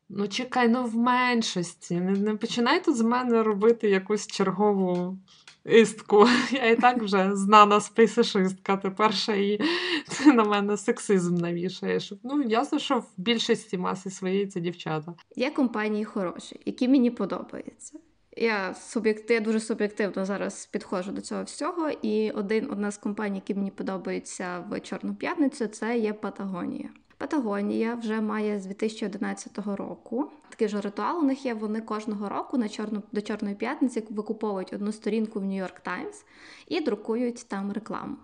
[0.09, 1.95] Ну, чекай, ну в меншості.
[1.95, 5.17] Не, не починай тут з мене робити якусь чергову
[5.65, 6.27] істку.
[6.51, 8.77] Я і так вже знана спейсишистка.
[8.77, 9.61] Тепер ще і
[10.09, 12.13] ти на мене сексизм навішаєш.
[12.23, 15.13] Ну, ясно, що в більшості маси своєї це дівчата.
[15.35, 17.99] Є компанії хороші, які мені подобаються.
[18.37, 21.89] Я суб'єкти, я дуже суб'єктивно зараз підходжу до цього всього.
[22.01, 26.89] І один, одна з компаній, які мені подобаються в Чорну п'ятницю, це є Патагонія.
[27.17, 30.31] Патагонія вже має з 2011 року.
[30.49, 31.53] Такий ж ритуал у них є.
[31.53, 36.25] Вони кожного року на чорну до Чорної п'ятниці викуповують одну сторінку в Нью-Йорк Таймс
[36.67, 38.17] і друкують там рекламу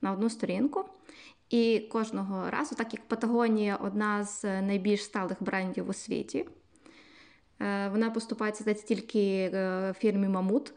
[0.00, 0.84] на одну сторінку.
[1.50, 6.46] І кожного разу, так як Патагонія одна з найбільш сталих брендів у світі,
[7.60, 10.72] е, вона поступається тільки е, фірмі Мамут.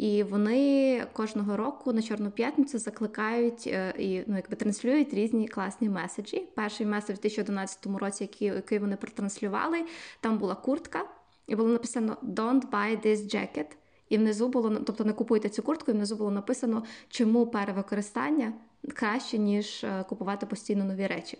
[0.00, 5.88] І вони кожного року на Чорну п'ятницю закликають е, і ну, якби транслюють різні класні
[5.88, 6.48] меседжі.
[6.54, 9.84] Перший меседж у 2011 році, який, який вони протранслювали,
[10.20, 11.04] там була куртка,
[11.46, 13.66] і було написано Don't buy this jacket.
[14.08, 18.52] І внизу було тобто не купуйте цю куртку, і внизу було написано, чому перевикористання
[18.94, 21.38] краще, ніж е, купувати постійно нові речі.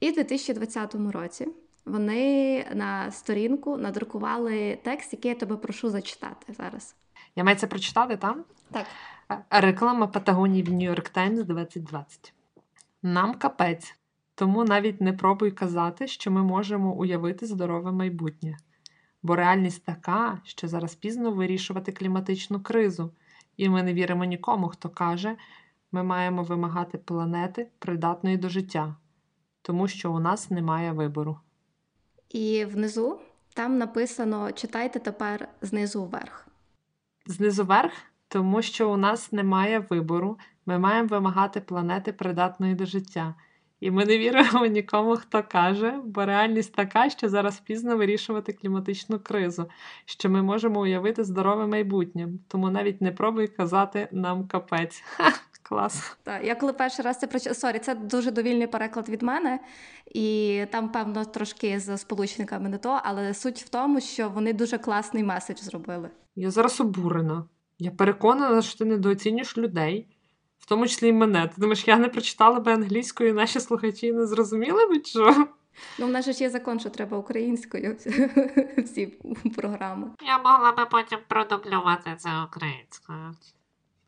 [0.00, 1.48] І в 2020 році
[1.84, 6.94] вони на сторінку надрукували текст, який я тебе прошу зачитати зараз.
[7.36, 8.44] Я маю це прочитати там?
[8.70, 8.86] Так.
[9.50, 12.32] Реклама Патагонії в Нью-Йорк Таймс 2020.
[13.02, 13.96] Нам капець.
[14.34, 18.56] Тому навіть не пробуй казати, що ми можемо уявити здорове майбутнє.
[19.22, 23.12] Бо реальність така, що зараз пізно вирішувати кліматичну кризу,
[23.56, 25.36] і ми не віримо нікому, хто каже,
[25.92, 28.96] ми маємо вимагати планети, придатної до життя,
[29.62, 31.40] тому що у нас немає вибору.
[32.28, 33.20] І внизу
[33.54, 36.45] там написано: читайте тепер знизу вверх.
[37.26, 37.92] Знизу вверх,
[38.28, 43.34] тому що у нас немає вибору, ми маємо вимагати планети придатної до життя.
[43.80, 49.18] І ми не віримо нікому, хто каже, бо реальність така, що зараз пізно вирішувати кліматичну
[49.18, 49.70] кризу,
[50.04, 52.28] що ми можемо уявити здорове майбутнє.
[52.48, 55.04] Тому навіть не пробуй казати нам капець.
[55.68, 56.16] клас.
[56.22, 59.60] Так, я коли перший раз це прочитала, sorry, це дуже довільний переклад від мене,
[60.14, 64.78] і там, певно, трошки з сполучниками не то, але суть в тому, що вони дуже
[64.78, 66.10] класний меседж зробили.
[66.36, 67.44] Я зараз обурена.
[67.78, 70.06] Я переконана, що ти недооцінюєш людей,
[70.58, 71.48] в тому числі і мене.
[71.54, 75.46] Ти думаєш, я не прочитала би англійською, і наші слухачі не зрозуміли би що?
[75.98, 77.96] Ну, в нас же ж є закон, що треба українською
[78.84, 79.06] всі
[79.56, 80.10] програми.
[80.26, 83.34] Я могла би потім продублювати це українською.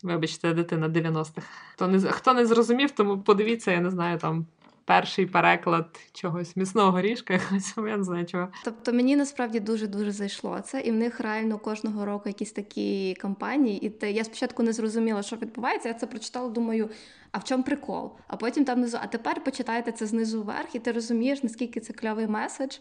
[0.03, 1.47] Вибачте, дитина 90-х.
[1.73, 4.47] Хто не, хто не зрозумів, тому подивіться, я не знаю, там
[4.89, 8.49] перший переклад чогось міцного горішка, якогось, я не знаю чого.
[8.65, 13.87] Тобто мені насправді дуже-дуже зайшло це, і в них реально кожного року якісь такі кампанії.
[13.87, 15.89] І те, я спочатку не зрозуміла, що відбувається.
[15.89, 16.91] Я це прочитала, думаю,
[17.33, 18.13] а в чому прикол?
[18.27, 21.93] А потім там внизу, а тепер почитайте це знизу вверх, і ти розумієш, наскільки це
[21.93, 22.77] кльовий меседж.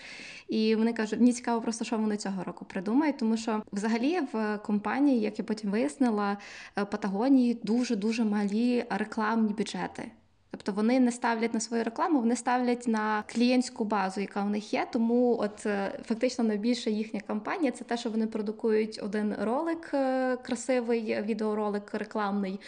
[0.48, 4.58] І вони кажуть, мені цікаво просто, що вони цього року придумають, тому що взагалі в
[4.58, 6.38] компанії, як я потім вияснила,
[6.78, 10.12] е, Патагонії дуже дуже малі рекламні бюджети.
[10.58, 14.74] Тобто вони не ставлять на свою рекламу, вони ставлять на клієнтську базу, яка в них
[14.74, 14.88] є.
[14.92, 20.38] Тому, от е, фактично, найбільша їхня кампанія це те, що вони продукують один ролик, е,
[20.38, 22.60] красивий відеоролик рекламний,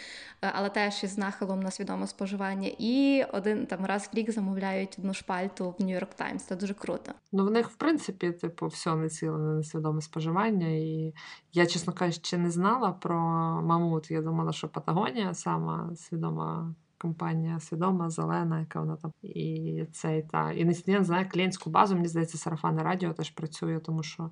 [0.42, 2.70] е, але теж із нахилом на свідоме споживання.
[2.78, 6.44] І один там раз в рік замовляють одну шпальту в Нью-Йорк Таймс.
[6.44, 7.12] Це дуже круто.
[7.32, 10.68] Ну, в них, в принципі, типу, все націлене на свідоме споживання.
[10.68, 11.14] І
[11.52, 13.18] я, чесно кажучи, не знала про
[13.62, 14.10] мамут.
[14.10, 19.12] Я думала, що Патагонія сама свідома компанія свідома, зелена, яка вона там.
[19.22, 21.94] І цей та і не знаю клієнтську базу.
[21.94, 24.30] Мені здається, сарафанне радіо теж працює, тому що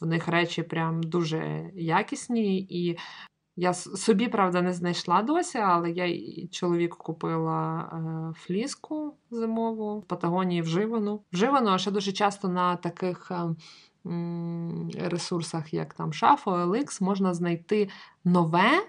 [0.00, 2.58] в них речі прям дуже якісні.
[2.58, 2.98] І
[3.56, 10.62] я собі, правда, не знайшла досі, але я чоловіку купила е, фліску зимову в Патагонії
[10.62, 11.22] вживану.
[11.32, 13.30] Вживану, ще дуже часто на таких.
[13.30, 13.54] Е,
[14.94, 17.88] Ресурсах, як там Шафо, OLX, можна знайти
[18.24, 18.86] нове,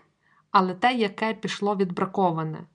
[0.52, 2.66] але те, яке пішло відбраковане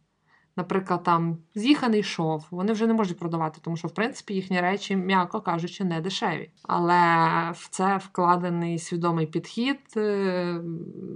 [0.57, 4.97] наприклад, там з'їханий шов, вони вже не можуть продавати, тому що, в принципі, їхні речі,
[4.97, 6.51] м'яко кажучи, не дешеві.
[6.63, 7.03] Але
[7.55, 10.61] в це вкладений свідомий підхід, е,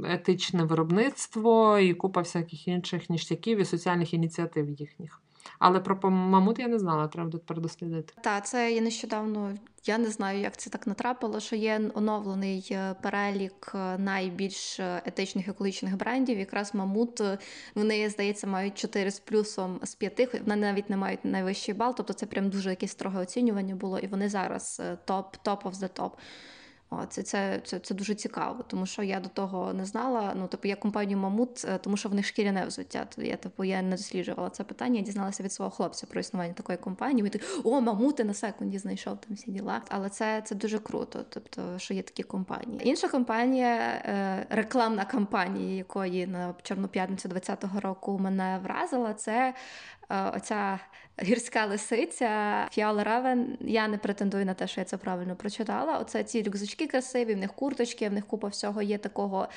[0.05, 5.21] етичне виробництво і купа всяких інших ніштяків і соціальних ініціатив їхніх.
[5.59, 8.15] Але про мамут я не знала, треба тут передослідити.
[8.23, 9.53] Так, це я нещодавно.
[9.87, 15.03] Я не знаю, як це так натрапило, що є оновлений е, перелік е, найбільш е,
[15.05, 16.39] етичних екологічних брендів.
[16.39, 17.21] Якраз мамут
[17.75, 22.13] вони, здається, мають 4 з плюсом з 5, Вони навіть не мають найвищий бал, тобто
[22.13, 26.17] це прям дуже якесь строге оцінювання було, і вони зараз топ топ of the топ.
[27.09, 30.33] Це, це, це, це дуже цікаво, тому що я до того не знала.
[30.37, 33.07] Ну, типу, я компанію Мамут, е, тому що в них шкіряне взуття.
[33.19, 34.99] Я типу я не досліджувала це питання.
[34.99, 37.23] Я дізналася від свого хлопця про існування такої компанії.
[37.23, 39.83] Він такий, о, мамути на секунді знайшов там всі діла.
[39.89, 41.25] Але це це дуже круто.
[41.29, 42.89] Тобто, що є такі компанії.
[42.89, 49.55] Інша компанія, е, рекламна кампанія, якої на Чорну п'ятницю 20-го року мене вразила, це
[50.09, 50.81] оця
[51.23, 52.29] гірська лисиця
[52.73, 53.59] Фіала Равен.
[53.61, 55.99] Я не претендую на те, що я це правильно прочитала.
[55.99, 59.49] Оце ці рюкзачки красиві, в них курточки, в них купа всього є такого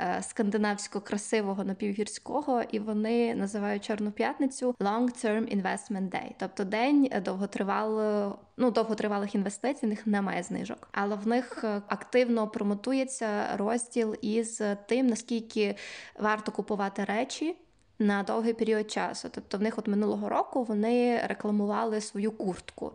[0.00, 8.38] е, скандинавсько красивого напівгірського, і вони називають Чорну п'ятницю Long-Term Investment Day, тобто день довготривалого.
[8.58, 14.62] Ну, довготривалих інвестицій в них немає знижок, але в них е, активно промотується розділ із
[14.88, 15.76] тим, наскільки
[16.18, 17.56] варто купувати речі
[17.98, 19.28] на довгий період часу.
[19.32, 22.92] Тобто, в них от минулого року вони рекламували свою куртку.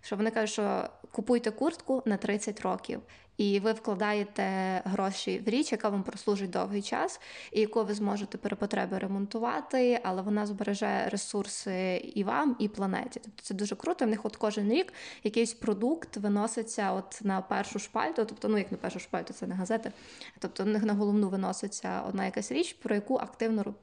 [0.00, 3.00] Що вони кажуть, що купуйте куртку на 30 років
[3.36, 4.42] і ви вкладаєте
[4.84, 7.20] гроші в річ, яка вам прослужить довгий час,
[7.52, 13.20] і яку ви зможете при потребі ремонтувати, але вона збереже ресурси і вам, і планеті.
[13.24, 14.04] Тобто це дуже круто.
[14.04, 14.92] В них от кожен рік
[15.24, 19.54] якийсь продукт виноситься от на першу шпальту, тобто, ну як на першу шпальту, це не
[19.54, 19.92] газети.
[20.38, 23.74] Тобто в них на головну виноситься одна якась річ, про яку активно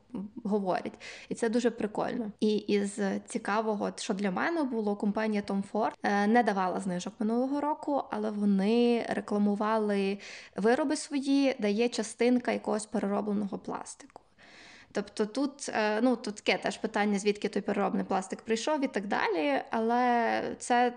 [0.43, 0.93] говорять.
[1.29, 2.31] І це дуже прикольно.
[2.39, 7.61] І із цікавого, що для мене було, компанія Tom Ford е, не давала знижок минулого
[7.61, 10.17] року, але вони рекламували рекламували
[10.55, 14.21] вироби свої, дає частинка якогось переробленого пластику.
[14.91, 19.07] Тобто тут е, ну, тут таке теж питання, звідки той переробний пластик прийшов і так
[19.07, 19.61] далі.
[19.71, 20.93] Але це.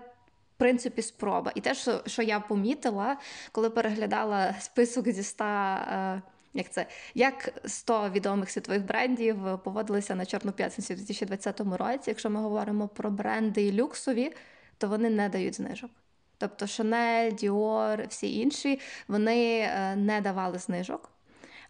[0.55, 1.51] В принципі, спроба.
[1.55, 3.17] І те, що що я помітила,
[3.51, 6.21] коли переглядала список зі 100, е,
[6.53, 12.03] як це, як 100 відомих світових брендів поводилися на Чорну п'ятницю у 2020 році.
[12.07, 14.33] Якщо ми говоримо про бренди люксові,
[14.77, 15.91] то вони не дають знижок.
[16.37, 21.09] Тобто Шанель, Діор, всі інші вони е, не давали знижок.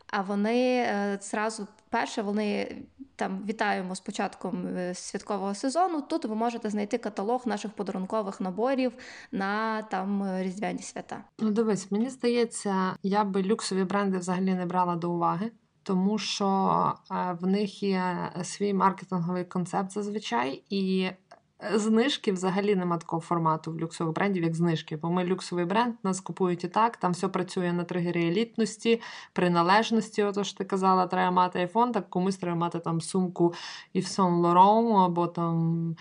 [0.07, 2.77] А вони е, зразу перше вони
[3.15, 6.01] там вітаємо з початком е, святкового сезону.
[6.01, 8.93] Тут ви можете знайти каталог наших подарункових наборів
[9.31, 11.23] на там різдвяні свята.
[11.39, 15.51] Ну, дивись, мені здається, я би люксові бренди взагалі не брала до уваги.
[15.83, 16.45] Тому що
[17.41, 21.09] в них є свій маркетинговий концепт зазвичай, і
[21.75, 24.97] Знижки взагалі нема такого формату в люксових брендів, як знижки.
[24.97, 29.01] Бо ми люксовий бренд, нас купують і так, там все працює на тригері елітності,
[29.33, 30.23] приналежності.
[30.23, 33.53] Ото ж ти казала, треба мати айфон, так комусь треба мати там сумку
[33.95, 35.95] Yves Saint Laurent, або там.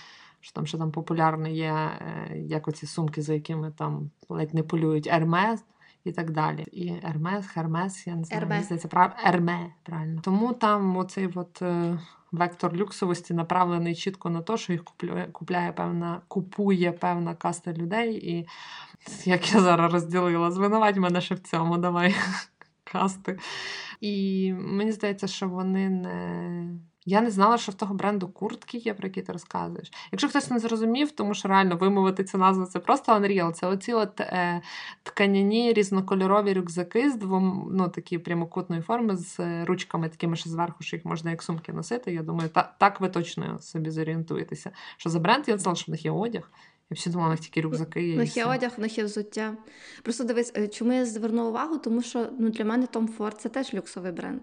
[0.45, 4.63] Що там що там популярне є, е, як оці сумки, за якими там ледь не
[4.63, 5.65] полюють Ермес
[6.05, 6.63] і так далі.
[6.73, 8.63] І Ермес, Хермес, я не знаю, Ерме.
[8.63, 9.13] здається, прав...
[9.27, 10.21] Ерме, правильно.
[10.25, 11.63] Тому там оцей от.
[11.63, 11.99] Е,
[12.33, 18.31] вектор люксовості направлений чітко на те, що їх купує, купляє певна, купує певна каста людей.
[18.31, 18.49] І
[19.25, 22.15] як я зараз розділила, звинувать мене ще в цьому, давай
[22.85, 23.39] касти.
[24.01, 26.92] І мені здається, що вони не.
[27.07, 29.93] Я не знала, що в того бренду куртки є, про які ти розказуєш.
[30.13, 33.53] Якщо хтось не зрозумів, тому що реально вимовити цю назву це просто Unreal.
[33.53, 34.63] Це оці от е,
[35.03, 40.97] тканяні різнокольорові рюкзаки з двом, ну, такі прямокутної форми, з ручками такими, що зверху, що
[40.97, 42.13] їх можна як сумки носити.
[42.13, 44.71] Я думаю, та, так ви точно собі зорієнтуєтеся.
[44.97, 45.49] Що за бренд?
[45.49, 46.51] Я знала, що в них є одяг.
[46.91, 48.15] Я всі думала, в них тільки рюкзаки є.
[48.15, 49.57] В них є одяг, в них є взуття.
[50.03, 53.49] Просто дивись, е, чому я звернула увагу, тому що ну, для мене Tom Ford це
[53.49, 54.41] теж люксовий бренд.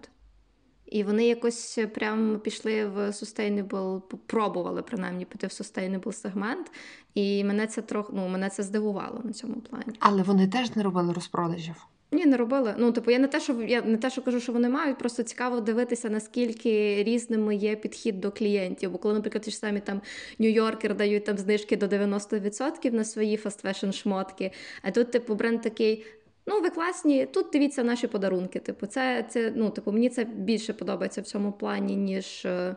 [0.90, 6.72] І вони якось прям пішли в sustainable, пробували принаймні піти в sustainable сегмент.
[7.14, 9.96] І мене це трохи ну, мене це здивувало на цьому плані.
[9.98, 11.86] Але вони теж не робили розпродажів.
[12.12, 12.74] Ні, не робили.
[12.78, 15.22] Ну, типу, я не те, що я не те, що кажу, що вони мають, просто
[15.22, 18.90] цікаво дивитися, наскільки різними є підхід до клієнтів.
[18.90, 20.00] Бо коли, наприклад, ті ж самі там
[20.40, 24.50] New Yorker дають там знижки до 90% на свої fast fashion шмотки.
[24.82, 26.04] А тут, типу, бренд такий:
[26.46, 28.58] Ну, ви класні, тут дивіться наші подарунки.
[28.58, 32.76] Типу, це, це, ну, типу, мені це більше подобається в цьому плані, ніж е,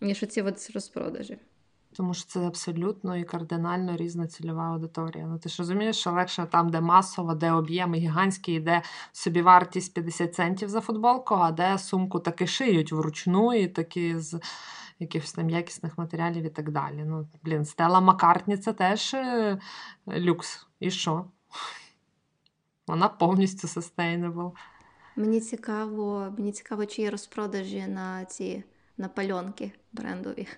[0.00, 1.38] ніж оці от розпродажі.
[1.96, 5.26] Тому що це абсолютно і кардинально різна цільова аудиторія.
[5.26, 9.94] Ну ти ж розумієш, що легше там, де масово, де об'єми гігантські, де собі вартість
[9.94, 14.40] 50 центів за футболку, а де сумку таки шиють вручну і такі з
[14.98, 17.04] якихось там якісних матеріалів і так далі.
[17.06, 19.58] Ну, блін, Стела Маккартні це теж е,
[20.08, 20.66] люкс.
[20.80, 21.24] І що?
[22.86, 24.52] Вона повністю sustainable.
[25.16, 28.64] Мені цікаво, мені цікаво, чи є розпродажі на ці
[28.96, 30.48] на пальонки брендові.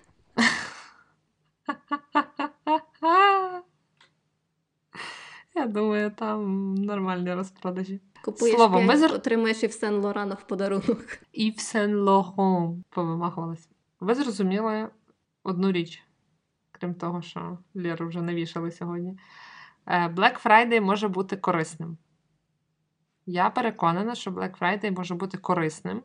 [5.55, 8.01] Я думаю, там нормальні розпродажі.
[8.23, 9.07] Купуєш Словом, 5, ми...
[9.15, 11.17] отримаєш і в Сен Лорана в подарунок.
[11.33, 13.69] І в Сен Лоран повимахувалась.
[13.99, 14.89] Ви зрозуміли
[15.43, 16.03] одну річ,
[16.71, 19.17] крім того, що Лєру вже не вішали сьогодні.
[19.85, 21.97] Е, Black Friday може бути корисним.
[23.25, 26.01] Я переконана, що Black Friday може бути корисним.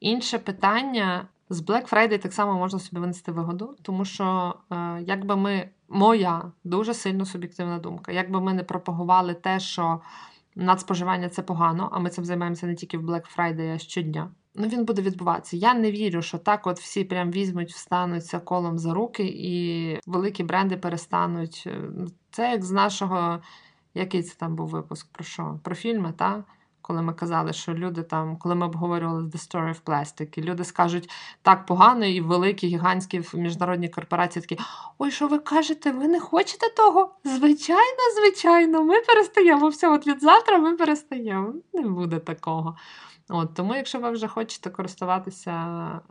[0.00, 5.36] Інше питання: з Black Friday так само можна собі винести вигоду, тому що, е, якби
[5.36, 10.00] ми, моя дуже сильно суб'єктивна думка, якби ми не пропагували те, що
[10.56, 14.30] надспоживання це погано, а ми цим займаємося не тільки в Black Friday, а щодня.
[14.54, 15.56] Ну, він буде відбуватися.
[15.56, 20.44] Я не вірю, що так от всі прям візьмуть, встануться колом за руки, і великі
[20.44, 21.64] бренди перестануть.
[21.66, 21.90] е,
[22.30, 23.38] Це як з нашого,
[23.94, 25.12] який це там був випуск?
[25.12, 25.58] Про що?
[25.62, 26.44] Про фільми, так?
[26.82, 30.64] Коли ми казали, що люди там, коли ми обговорювали The Story of Plastic, і люди
[30.64, 31.10] скажуть
[31.42, 34.62] так погано, і великі гігантські міжнародні корпорації такі:
[34.98, 37.14] Ой, що ви кажете, ви не хочете того?
[37.24, 39.68] Звичайно, звичайно, ми перестаємо.
[39.68, 41.54] Все, от від завтра ми перестаємо.
[41.72, 42.76] Не буде такого.
[43.28, 45.52] От, тому, якщо ви вже хочете користуватися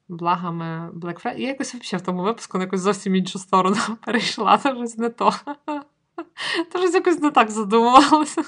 [0.08, 4.58] благами Black Friday, я якось взагалі в тому випуску на якусь зовсім іншу сторону перейшла,
[4.58, 5.34] то щось не то.
[6.72, 8.44] То щось якось не так задумувалося.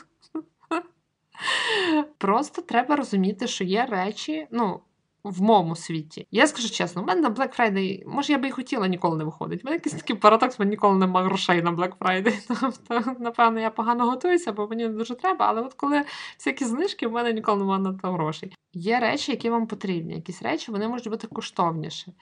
[2.18, 4.80] Просто треба розуміти, що є речі, ну,
[5.26, 6.28] в моєму світі.
[6.32, 9.24] Я скажу чесно, у мене на Black Friday, може, я би і хотіла ніколи не
[9.24, 9.62] виходить.
[9.64, 12.34] У мене якийсь такий парадокс, мене ніколи немає грошей на Black Friday.
[12.88, 15.46] Тобто, напевно, я погано готуюся, бо мені не дуже треба.
[15.46, 16.04] Але от коли
[16.38, 18.56] всякі знижки, в мене ніколи немає на то грошей.
[18.74, 20.16] Є речі, які вам потрібні.
[20.16, 22.14] Якісь речі вони можуть бути коштовніші.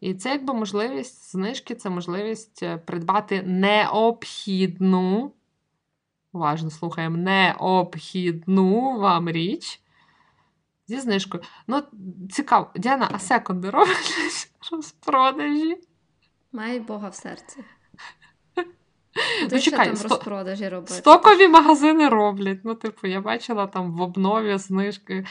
[0.00, 5.32] І це якби можливість знижки, це можливість е, придбати необхідну,
[6.32, 9.80] уважно слухаємо, необхідну вам річ
[10.88, 11.42] зі знижкою.
[11.66, 11.82] Ну,
[12.30, 15.76] цікаво, Діана, а секунди роблять розпродажі?
[16.52, 17.64] Май Бога в серці.
[19.42, 20.94] Ну, Ти що чекай, там сто- розпродажі робити?
[20.94, 22.58] Стокові магазини роблять.
[22.64, 25.24] Ну, типу, я бачила там в обнові знижки.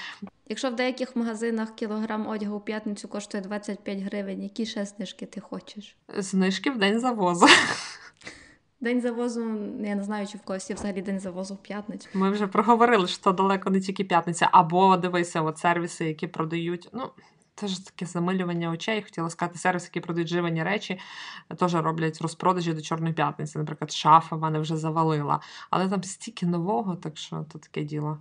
[0.50, 5.42] Якщо в деяких магазинах кілограм одягу у п'ятницю коштує 25 гривень, які ще знижки ти
[5.42, 5.96] хочеш?
[6.18, 7.48] Знижки в день завозу.
[8.82, 9.42] День завозу,
[9.80, 12.10] я не знаю, чи в когось є взагалі день завозу в п'ятницю.
[12.14, 16.90] Ми вже проговорили, що далеко не тільки п'ятниця, або дивися, от сервіси, які продають.
[16.94, 17.10] Ну,
[17.58, 19.04] це ж таке замилювання очей.
[19.04, 21.00] Хотіла сказати, сервіс, які продають живані речі,
[21.58, 23.58] теж роблять розпродажі до Чорної п'ятниці.
[23.58, 25.40] Наприклад, шафа в мене вже завалила.
[25.70, 28.18] Але там стільки нового, так що то таке діло.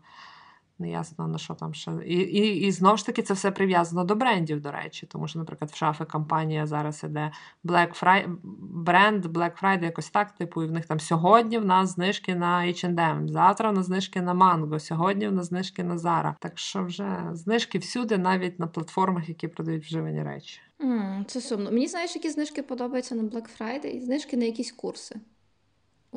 [0.79, 1.91] Неясно на що там ще.
[2.07, 5.07] І, і, і знову ж таки це все прив'язано до брендів, до речі.
[5.07, 7.31] Тому що, наприклад, в шафи компанія зараз іде
[7.65, 8.37] Black Friday,
[8.73, 12.61] бренд Black Friday якось так, типу, і в них там сьогодні в нас знижки на
[12.67, 16.35] H&M, завтра в нас знижки на Mango, сьогодні в нас знижки на Zara.
[16.41, 20.61] Так що вже знижки всюди, навіть на платформах, які продають вживані речі.
[20.83, 21.71] м це сумно.
[21.71, 24.01] Мені знаєш, які знижки подобаються на Black Friday?
[24.01, 25.21] Знижки на якісь курси.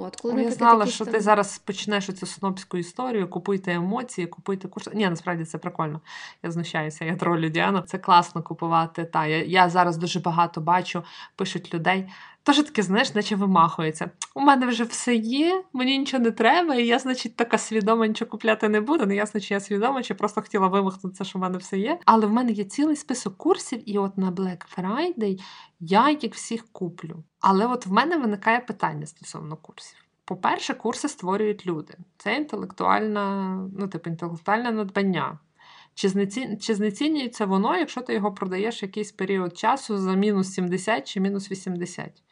[0.01, 4.27] От, коли, Ну, я знала, що там- ти зараз почнеш цю снобську історію, купуйте емоції,
[4.27, 4.91] купуйте курси.
[4.93, 6.01] Ні, насправді це прикольно.
[6.43, 7.81] Я знущаюся, я тролю Діану.
[7.81, 9.05] Це класно купувати.
[9.05, 11.03] Та я, я зараз дуже багато бачу,
[11.35, 12.09] пишуть людей.
[12.49, 14.11] Тож таке, знаєш, наче вимахується.
[14.35, 18.31] У мене вже все є, мені нічого не треба, і я, значить, така свідома нічого
[18.31, 19.05] купляти не буду.
[19.05, 21.99] Не ясно, чи я свідома, чи просто хотіла вимахнутися, що в мене все є.
[22.05, 25.39] Але в мене є цілий список курсів, і от на Black Friday
[25.79, 27.23] я їх всіх куплю.
[27.39, 29.97] Але от в мене виникає питання стосовно курсів.
[30.25, 31.93] По-перше, курси створюють люди.
[32.17, 35.39] Це інтелектуальна, ну, типу, інтелектуальне надбання.
[35.93, 36.57] Чи, знеці...
[36.61, 41.51] чи знецінюється воно, якщо ти його продаєш якийсь період часу за мінус 70 чи мінус
[41.51, 42.23] 80?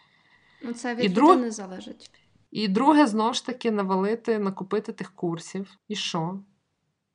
[0.62, 2.12] Ну, це І від друг- не залежить.
[2.52, 5.78] І друге, знову ж таки, навалити, накупити тих курсів.
[5.88, 6.40] І що?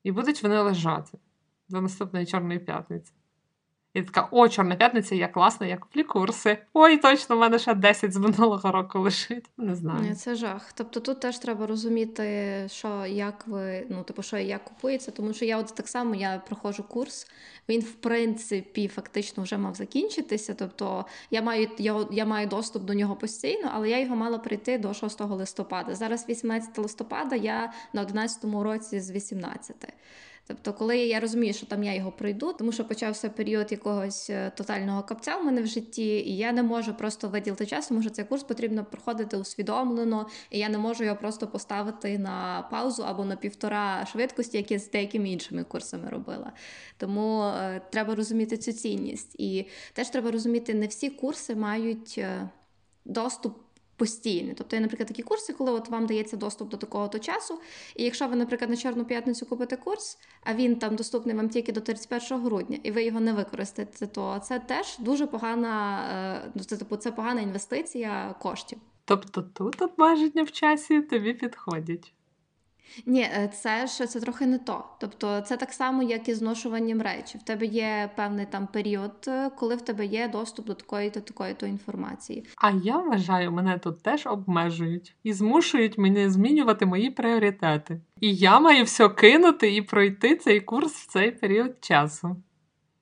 [0.03, 1.19] І будуть вони лежати
[1.69, 3.13] до наступної Чорної п'ятниці.
[3.95, 6.59] І така: о, Чорна п'ятниця, я класна, я куплю курси.
[6.73, 9.45] Ой, точно, в мене ще 10 з минулого року лежить.
[9.57, 10.15] Не знаю.
[10.15, 10.73] Це жах.
[10.75, 12.25] Тобто тут теж треба розуміти,
[12.71, 16.15] що як ви, ну типу, що і як купується, тому що я от так само
[16.15, 17.27] я проходжу курс.
[17.69, 20.55] Він в принципі фактично вже мав закінчитися.
[20.55, 24.79] Тобто я маю я, я маю доступ до нього постійно, але я його мала прийти
[24.79, 25.95] до 6 листопада.
[25.95, 29.93] Зараз 18 листопада, я на 11 році з 18.
[30.47, 34.53] Тобто, коли я розумію, що там я його пройду, тому що почався період якогось е,
[34.57, 38.11] тотального капця в мене в житті, і я не можу просто виділити час, тому що
[38.11, 43.25] цей курс потрібно проходити усвідомлено, і я не можу його просто поставити на паузу або
[43.25, 46.53] на півтора швидкості, як я з деякими іншими курсами робила.
[46.97, 49.35] Тому е, треба розуміти цю цінність.
[49.39, 52.49] І теж треба розуміти, не всі курси мають е,
[53.05, 53.62] доступ.
[54.03, 54.55] Постійний.
[54.55, 57.61] Тобто, є, наприклад, такі курси, коли от вам дається доступ до такого-то часу.
[57.97, 61.73] І якщо ви, наприклад, на Чорну п'ятницю купите курс, а він там доступний вам тільки
[61.73, 66.03] до 31 грудня, і ви його не використаєте, то це теж дуже погана,
[66.45, 68.79] е, ну, це, типу, це погана інвестиція коштів.
[69.05, 72.13] Тобто тут обмеження в часі тобі підходять.
[73.07, 74.85] Ні, е, це ж це трохи не то.
[75.01, 77.39] Тобто, це так само, як і зношуванням речі.
[77.39, 81.21] В тебе є певний там період, е, коли в тебе є доступ до такої то
[81.21, 82.47] такої то інформації.
[82.57, 88.01] А я вважаю, мене тут теж обмежують і змушують мене змінювати мої пріоритети.
[88.21, 92.37] І я маю все кинути і пройти цей курс в цей період часу.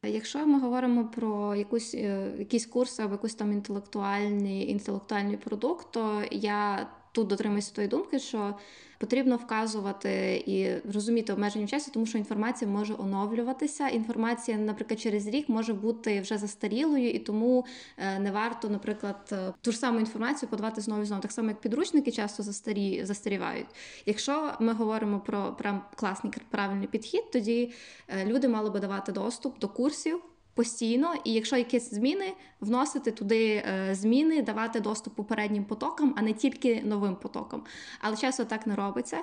[0.02, 6.22] Якщо ми говоримо про якусь е, якісь курси або якусь там інтелектуальний інтелектуальний продукт, то
[6.30, 8.54] я тут дотримуюся тої думки, що
[9.00, 13.88] потрібно вказувати і розуміти обмеження в часі, тому що інформація може оновлюватися.
[13.88, 17.66] Інформація, наприклад, через рік може бути вже застарілою, і тому
[17.98, 21.22] е, не варто, наприклад, е, ту ж саму інформацію подавати знову і знову.
[21.22, 23.66] Так само, як підручники часто застарі, застарівають.
[24.06, 27.72] Якщо ми говоримо про прям класний правильний підхід, тоді
[28.08, 30.20] е, люди мали би давати доступ до курсів
[30.60, 36.32] постійно, і якщо якісь зміни, вносити туди е, зміни, давати доступ попереднім потокам, а не
[36.32, 37.62] тільки новим потокам.
[38.00, 39.16] Але часто так не робиться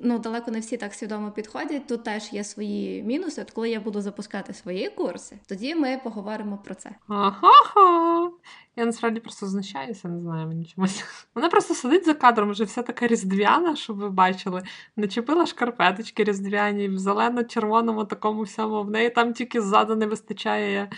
[0.00, 1.86] ну, далеко не всі так свідомо підходять.
[1.86, 3.42] Тут теж є свої мінуси.
[3.42, 6.90] От коли я буду запускати свої курси, тоді ми поговоримо про це.
[7.08, 8.30] Ага.
[8.76, 11.04] Я насправді просто знущаюся, не знаю мені чомусь.
[11.34, 14.62] Вона просто сидить за кадром, вже вся така різдвяна, щоб ви бачили.
[14.96, 18.82] Начепила шкарпеточки різдвяні, в зелено-червоному такому всьому.
[18.82, 20.90] В неї там тільки ззаду не вистачає, я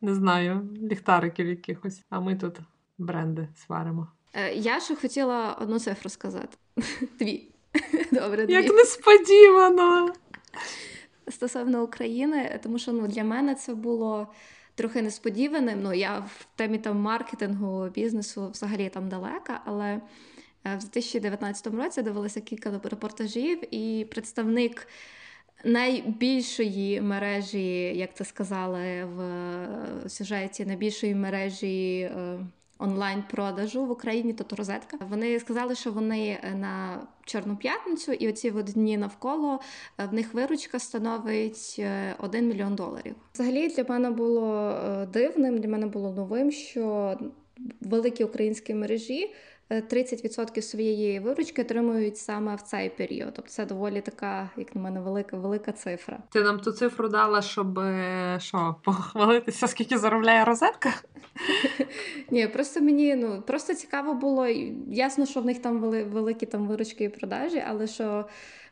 [0.00, 2.02] не знаю, ліхтариків якихось.
[2.10, 2.58] А ми тут
[2.98, 4.08] бренди сваримо.
[4.32, 6.56] Е, я ще хотіла одну цифру сказати.
[7.18, 7.53] Дві.
[8.12, 10.12] Добре, Як несподівано.
[11.28, 14.28] Стосовно України, тому що ну, для мене це було
[14.74, 15.82] трохи несподіваним.
[15.82, 20.00] Ну, я в темі там маркетингу, бізнесу взагалі там далека, але е,
[20.64, 24.88] в 2019 році дивилася кілька репортажів, і представник
[25.64, 32.10] найбільшої мережі, як це сказали в сюжеті, найбільшої мережі.
[32.84, 34.98] Онлайн-продажу в Україні, тобто розетка.
[35.10, 39.60] Вони сказали, що вони е, на Чорну п'ятницю, і оці дні навколо
[39.98, 41.80] е, в них виручка становить
[42.18, 43.14] 1 е, мільйон доларів.
[43.34, 44.76] Взагалі для мене було
[45.12, 47.16] дивним, для мене було новим, що
[47.80, 49.34] великі українські мережі.
[49.70, 53.32] 30% своєї виручки отримують саме в цей період.
[53.34, 56.18] Тобто це доволі така, як на мене, велика велика цифра.
[56.32, 57.80] Ти нам ту цифру дала, щоб
[58.38, 60.94] що, похвалитися, скільки заробляє розетка?
[62.30, 64.46] Ні, просто мені ну просто цікаво було.
[64.88, 68.24] Ясно, що в них там вели, великі там виручки і продажі, але що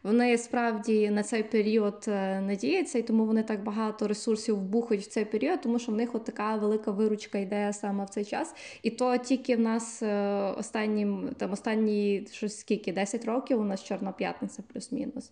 [0.02, 5.06] вони справді на цей період е, надіються, і тому вони так багато ресурсів вбухають в
[5.06, 8.54] цей період, тому що в них от така велика виручка йде саме в цей час.
[8.82, 13.84] І то тільки в нас е, останні там останні щось скільки 10 років у нас
[13.84, 15.30] Чорна п'ятниця плюс-мінус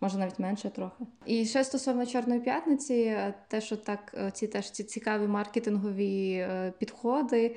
[0.00, 1.04] може навіть менше трохи.
[1.26, 6.46] І ще стосовно Чорної п'ятниці, е, те, що так, ці теж ці цікаві маркетингові
[6.78, 7.56] підходи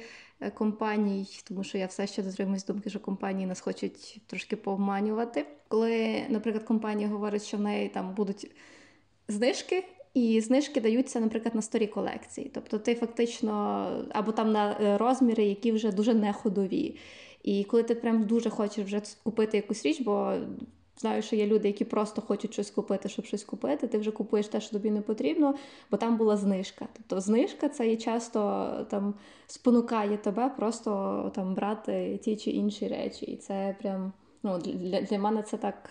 [0.54, 5.46] компаній, тому що я все ще дотримуюсь думки, що компанії нас хочуть трошки пообманювати.
[5.68, 8.52] Коли, наприклад, компанія говорить, що в неї там будуть
[9.28, 9.84] знижки.
[10.14, 12.52] І знижки даються, наприклад, на старі колекції.
[12.54, 13.54] Тобто ти фактично
[14.10, 16.98] або там на розміри, які вже дуже не ходові.
[17.44, 20.34] І коли ти прям дуже хочеш вже купити якусь річ, бо
[20.98, 23.88] Знаю, що є люди, які просто хочуть щось купити, щоб щось купити.
[23.88, 25.56] Ти вже купуєш те, що тобі не потрібно,
[25.92, 26.88] бо там була знижка.
[26.94, 29.14] Тобто знижка це і часто там
[29.48, 33.26] спонукає тебе просто там брати ті чи інші речі.
[33.26, 35.90] І це прям ну, для, для мене це так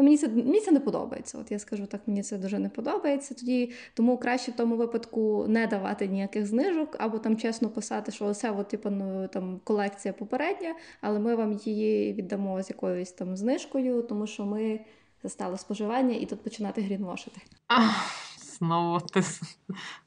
[0.00, 1.38] Ну, Мені це мені це не подобається.
[1.38, 3.34] От я скажу так, мені це дуже не подобається.
[3.34, 8.34] Тоді тому краще в тому випадку не давати ніяких знижок, або там чесно писати, що
[8.34, 13.36] це от, типу, ну, там колекція попередня, але ми вам її віддамо з якоюсь там
[13.36, 14.80] знижкою, тому що ми
[15.22, 17.40] застали споживання і тут починати грінвошити
[18.60, 19.22] знову ти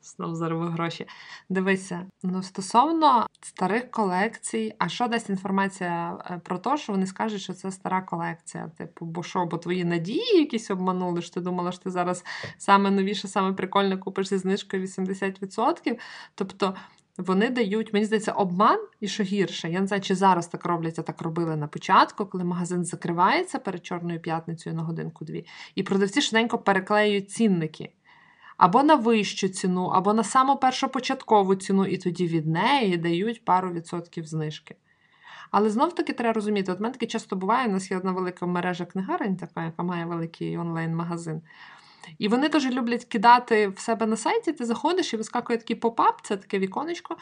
[0.01, 1.07] знов заробив гроші.
[1.49, 7.41] Дивися, ну стосовно старих колекцій, а що дасть інформація е, про те, що вони скажуть,
[7.41, 8.71] що це стара колекція?
[8.77, 11.21] Типу, бо що, бо твої надії якісь обманули?
[11.21, 12.23] що Ти думала, що ти зараз
[12.57, 15.99] саме новіше, саме прикольне купиш зі знижкою 80%.
[16.35, 16.75] Тобто.
[17.17, 19.69] Вони дають, мені здається, обман і що гірше.
[19.69, 23.59] Я не знаю, чи зараз так роблять, а так робили на початку, коли магазин закривається
[23.59, 25.45] перед Чорною п'ятницею на годинку-дві,
[25.75, 27.91] і продавці швиденько переклеюють цінники
[28.57, 33.71] або на вищу ціну, або на саму першопочаткову ціну, і тоді від неї дають пару
[33.71, 34.75] відсотків знижки.
[35.51, 38.85] Але знов-таки треба розуміти, от мене таке часто буває, у нас є одна велика мережа
[38.85, 41.41] книгарень, така, яка має великий онлайн-магазин.
[42.17, 44.51] І вони дуже люблять кидати в себе на сайті.
[44.51, 47.17] Ти заходиш і вискакує такий pop-up, це таке віконечко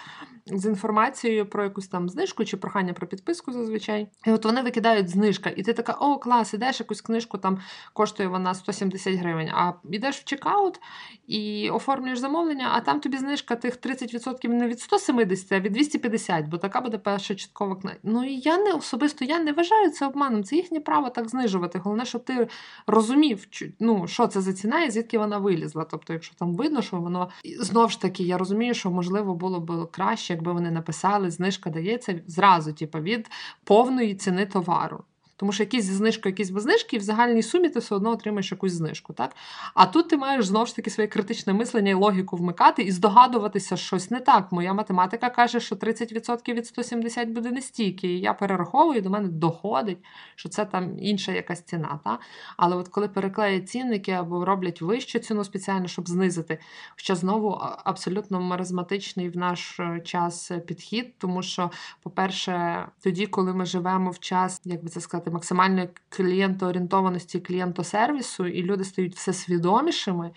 [0.45, 4.07] з інформацією про якусь там знижку чи прохання про підписку зазвичай.
[4.25, 7.59] І от вони викидають знижка, і ти така, о, клас, ідеш якусь книжку, там
[7.93, 9.49] коштує вона 170 гривень.
[9.49, 10.80] А йдеш в checkout
[11.27, 16.45] і оформлюєш замовлення, а там тобі знижка тих 30% не від 170, а від 250,
[16.45, 17.97] бо така буде першочаткова книга.
[18.03, 20.43] Ну і я не особисто я не вважаю це обманом.
[20.43, 21.79] Це їхнє право так знижувати.
[21.79, 22.47] Головне, щоб ти
[22.88, 23.47] розумів,
[23.79, 25.84] ну, що це за ціна і звідки вона вилізла.
[25.84, 29.91] Тобто, якщо там видно, що воно знов ж таки, я розумію, що можливо було б
[29.91, 33.30] краще, якби вони написали, знижка дається зразу, типу, від
[33.63, 35.03] повної ціни товару.
[35.42, 38.10] Тому що якісь зі знижкою, якісь без знижки, і в загальній сумі ти все одно
[38.10, 39.14] отримаєш якусь знижку.
[39.14, 39.36] так?
[39.74, 43.78] А тут ти маєш знову ж таки своє критичне мислення і логіку вмикати і здогадуватися,
[43.78, 44.52] що щось не так.
[44.52, 48.08] Моя математика каже, що 30% від 170 буде не стільки.
[48.08, 49.98] І я перераховую, до мене доходить,
[50.36, 52.00] що це там інша якась ціна.
[52.04, 52.20] Так?
[52.58, 56.60] Але от коли переклеять цінники або роблять вищу ціну спеціально, щоб знизити,
[56.96, 57.50] що знову
[57.84, 61.72] абсолютно маразматичний в наш е, час підхід, тому що,
[62.04, 68.63] по-перше, тоді, коли ми живемо в час, як би це сказати, максимальної клієнтоорієнтованості клієнтосервісу, і
[68.63, 70.32] люди стають все свідомішими.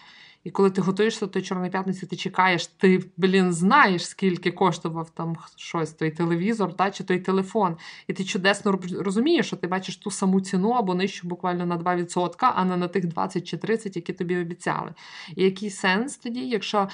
[0.45, 5.11] І коли ти готуєшся до тої Чорної п'ятниці, ти чекаєш, ти, блін, знаєш, скільки коштував
[5.11, 7.77] там щось, той телевізор та, чи той телефон.
[8.07, 12.35] І ти чудесно розумієш, що ти бачиш ту саму ціну або нижчу буквально на 2%,
[12.41, 14.95] а не на тих 20 чи 30, які тобі обіцяли.
[15.37, 16.89] І який сенс тоді, якщо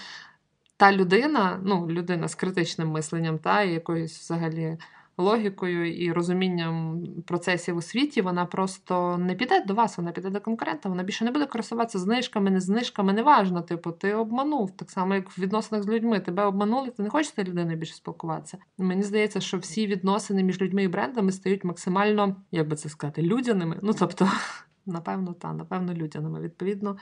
[0.76, 4.78] та людина, ну, людина з критичним мисленням, та, і якоюсь взагалі
[5.20, 10.40] логікою і розумінням процесів у світі, вона просто не піде до вас, вона піде до
[10.40, 13.62] конкурента, вона більше не буде користуватися знижками, не знижками, неважно.
[13.62, 16.20] Типу, ти обманув, так само, як в відносинах з людьми.
[16.20, 18.58] Тебе обманули, ти не хочеш з людиною більше спілкуватися.
[18.78, 23.22] Мені здається, що всі відносини між людьми і брендами стають максимально, як би це сказати,
[23.22, 23.78] людяними.
[23.82, 24.28] Ну тобто,
[24.86, 26.40] напевно, та, напевно, людяними.
[26.40, 26.96] Відповідно,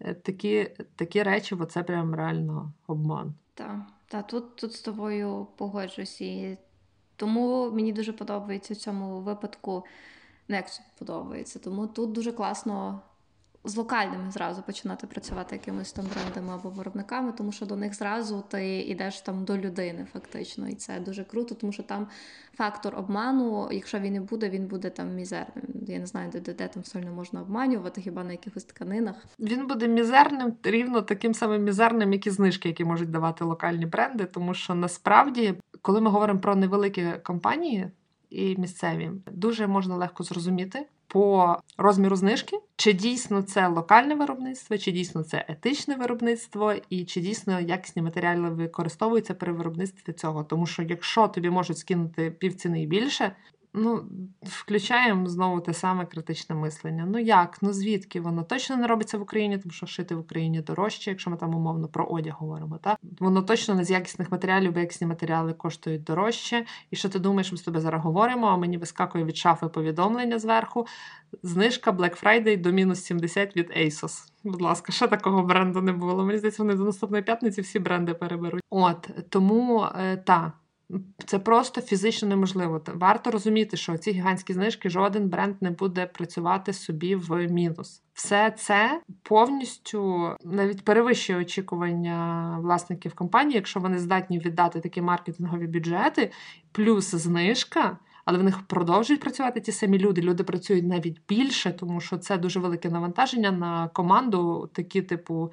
[0.00, 3.34] е, такі такі речі, бо це прям реально обман.
[3.54, 6.20] Так, та тут тут з тобою погоджуюсь.
[6.20, 6.58] І
[7.22, 9.84] тому мені дуже подобається в цьому випадку,
[10.48, 10.66] не як
[10.98, 11.58] подобається.
[11.58, 13.00] Тому тут дуже класно
[13.64, 18.44] з локальними зразу починати працювати якимись там брендами або виробниками, тому що до них зразу
[18.48, 22.06] ти йдеш там до людини, фактично, і це дуже круто, тому що там
[22.54, 25.64] фактор обману, якщо він не буде, він буде там мізерним.
[25.88, 29.16] Я не знаю, де, де, де там сильно можна обманювати, хіба на якихось тканинах.
[29.38, 34.24] Він буде мізерним, рівно таким самим мізерним, як і знижки, які можуть давати локальні бренди,
[34.24, 37.90] тому що насправді, коли ми говоримо про невеликі компанії
[38.30, 44.92] і місцеві, дуже можна легко зрозуміти по розміру знижки, чи дійсно це локальне виробництво, чи
[44.92, 50.44] дійсно це етичне виробництво, і чи дійсно якісні матеріали використовуються при виробництві цього.
[50.44, 53.32] Тому що якщо тобі можуть скинути півціни і більше,
[53.74, 54.04] ну,
[54.42, 57.06] включаємо знову те саме критичне мислення.
[57.08, 57.58] Ну як?
[57.62, 61.30] Ну звідки воно точно не робиться в Україні, тому що шити в Україні дорожче, якщо
[61.30, 62.78] ми там умовно про одяг говоримо.
[62.78, 62.98] Так?
[63.20, 66.64] Воно точно не з якісних матеріалів, бо якісні матеріали коштують дорожче.
[66.90, 68.46] І що ти думаєш, ми з тобою зараз говоримо?
[68.46, 70.86] А мені вискакує від шафи повідомлення зверху.
[71.42, 74.28] Знижка Black Friday до мінус 70 від ASOS.
[74.44, 76.24] Будь ласка, ще такого бренду не було.
[76.24, 78.62] Мені здається, вони до наступної п'ятниці всі бренди переберуть.
[78.70, 80.52] От тому е, та
[81.26, 82.80] це просто фізично неможливо.
[82.94, 88.02] Варто розуміти, що ці гігантські знижки жоден бренд не буде працювати собі в мінус.
[88.14, 96.30] Все це повністю навіть перевищує очікування власників компанії, якщо вони здатні віддати такі маркетингові бюджети,
[96.72, 97.98] плюс знижка.
[98.24, 100.22] Але в них продовжують працювати ті самі люди.
[100.22, 105.52] Люди працюють навіть більше, тому що це дуже велике навантаження на команду, такі типу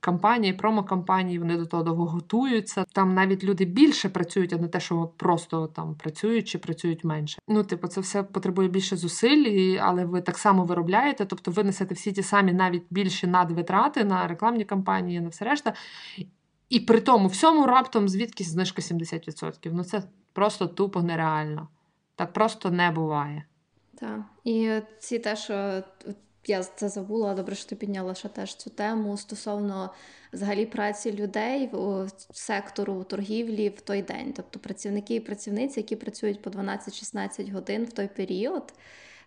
[0.00, 2.84] кампанії, промокампанії, вони до того довго готуються.
[2.92, 7.38] Там навіть люди більше працюють, а не те, що просто там працюють чи працюють менше.
[7.48, 11.94] Ну, типу, це все потребує більше зусиль, але ви так само виробляєте, тобто ви несете
[11.94, 15.72] всі ті самі навіть більші надвитрати на рекламні кампанії, на все решта.
[16.68, 19.70] І при тому всьому раптом звідкись знижка 70%.
[19.72, 20.02] Ну це
[20.32, 21.68] просто тупо нереально.
[22.18, 23.44] Так просто не буває.
[23.98, 24.20] Так.
[24.44, 25.82] І ці те, що
[26.46, 29.90] я це забула, добре, що ти підняла ще теж цю тему стосовно
[30.32, 34.32] взагалі праці людей в сектору торгівлі в той день.
[34.36, 38.72] Тобто працівники і працівниці, які працюють по 12-16 годин в той період.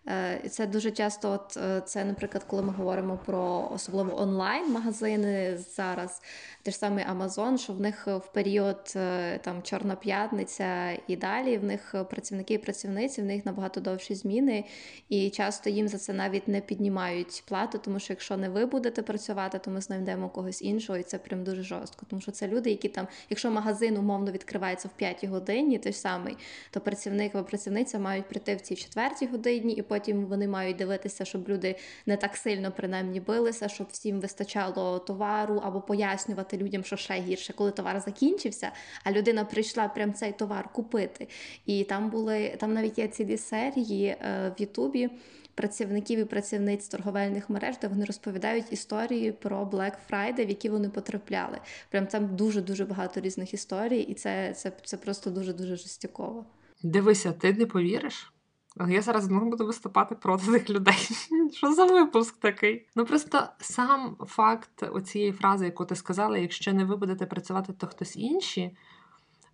[0.07, 6.21] Е, це дуже часто, от е, це, наприклад, коли ми говоримо про особливо онлайн-магазини зараз,
[6.63, 11.57] те ж саме Amazon, що в них в період е, там Чорна п'ятниця і далі
[11.57, 14.65] в них працівники і працівниці, в них набагато довші зміни,
[15.09, 19.01] і часто їм за це навіть не піднімають плату, тому що якщо не ви будете
[19.01, 22.05] працювати, то ми знайдемо когось іншого, і це прям дуже жорстко.
[22.09, 26.37] Тому що це люди, які там, якщо магазин умовно відкривається в 5 годині, той самий,
[26.71, 31.25] то працівник або працівниця мають прийти в цій четвертій годині і потім вони мають дивитися,
[31.25, 31.75] щоб люди
[32.05, 37.53] не так сильно принаймні билися, щоб всім вистачало товару, або пояснювати людям, що ще гірше,
[37.53, 38.71] коли товар закінчився,
[39.03, 41.27] а людина прийшла прям цей товар купити.
[41.65, 45.09] І там були там навіть є цілі серії е, в Ютубі
[45.55, 50.89] працівників і працівниць торговельних мереж, де вони розповідають історії про Black Friday, в які вони
[50.89, 51.57] потрапляли.
[51.89, 56.45] Прям там дуже дуже багато різних історій, і це, це, це просто дуже дуже жестяково.
[56.83, 58.31] Дивися, ти не повіриш?
[58.77, 61.09] Але я зараз знову буду виступати проти цих людей.
[61.53, 62.87] Що за випуск такий?
[62.95, 67.87] Ну просто сам факт оцієї фрази, яку ти сказала, якщо не ви будете працювати, то
[67.87, 68.77] хтось інший,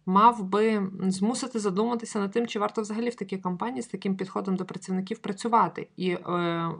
[0.07, 4.55] мав би змусити задуматися над тим, чи варто взагалі в такій компанії з таким підходом
[4.55, 5.87] до працівників працювати.
[5.97, 6.19] І е,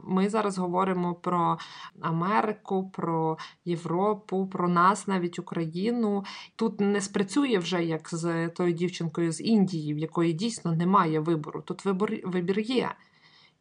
[0.04, 1.58] ми зараз говоримо про
[2.00, 6.24] Америку, про Європу, про нас, навіть Україну.
[6.56, 11.62] Тут не спрацює вже як з тою дівчинкою з Індії, в якої дійсно немає вибору.
[11.62, 12.90] Тут вибор, вибір є.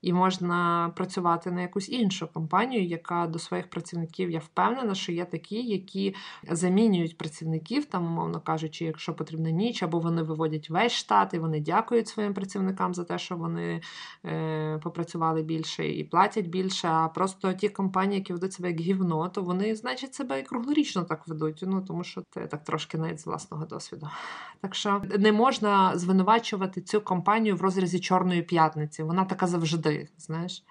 [0.08, 5.26] І можна працювати на якусь іншу компанію, яка до своїх працівників я впевнена, що є
[5.26, 6.16] такі, які
[6.50, 11.60] замінюють працівників, там, умовно кажучи, якщо потрібна ніч, або вони виводять весь штат, і вони
[11.60, 13.82] дякують своїм працівникам за те, що вони
[14.26, 16.88] е, попрацювали більше і платять більше.
[16.88, 21.04] А просто ті компанії, які ведуть себе як гівно, то вони, значить, себе і круглорічно
[21.04, 21.64] так ведуть.
[21.68, 24.10] Ну тому що це так трошки навіть з власного досвіду.
[24.62, 29.04] Так що не можна звинувачувати цю компанію в розрізі Чорної п'ятниці.
[29.04, 30.64] Вона така завжди знаєш.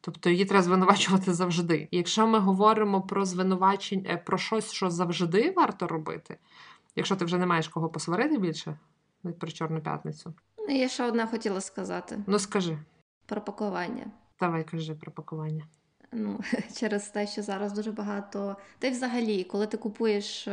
[0.00, 1.88] Тобто її треба звинувачувати завжди.
[1.90, 6.38] Якщо ми говоримо про звинувачення про щось, що завжди варто робити,
[6.96, 8.78] якщо ти вже не маєш кого посварити більше,
[9.38, 10.34] про Чорну п'ятницю.
[10.68, 12.18] Я ще одне хотіла сказати.
[12.26, 12.78] Ну скажи.
[13.26, 14.06] Про пакування.
[14.40, 15.64] Давай кажи про пакування.
[16.12, 16.40] Ну,
[16.76, 18.56] через те, що зараз дуже багато.
[18.82, 20.48] Й взагалі, коли ти купуєш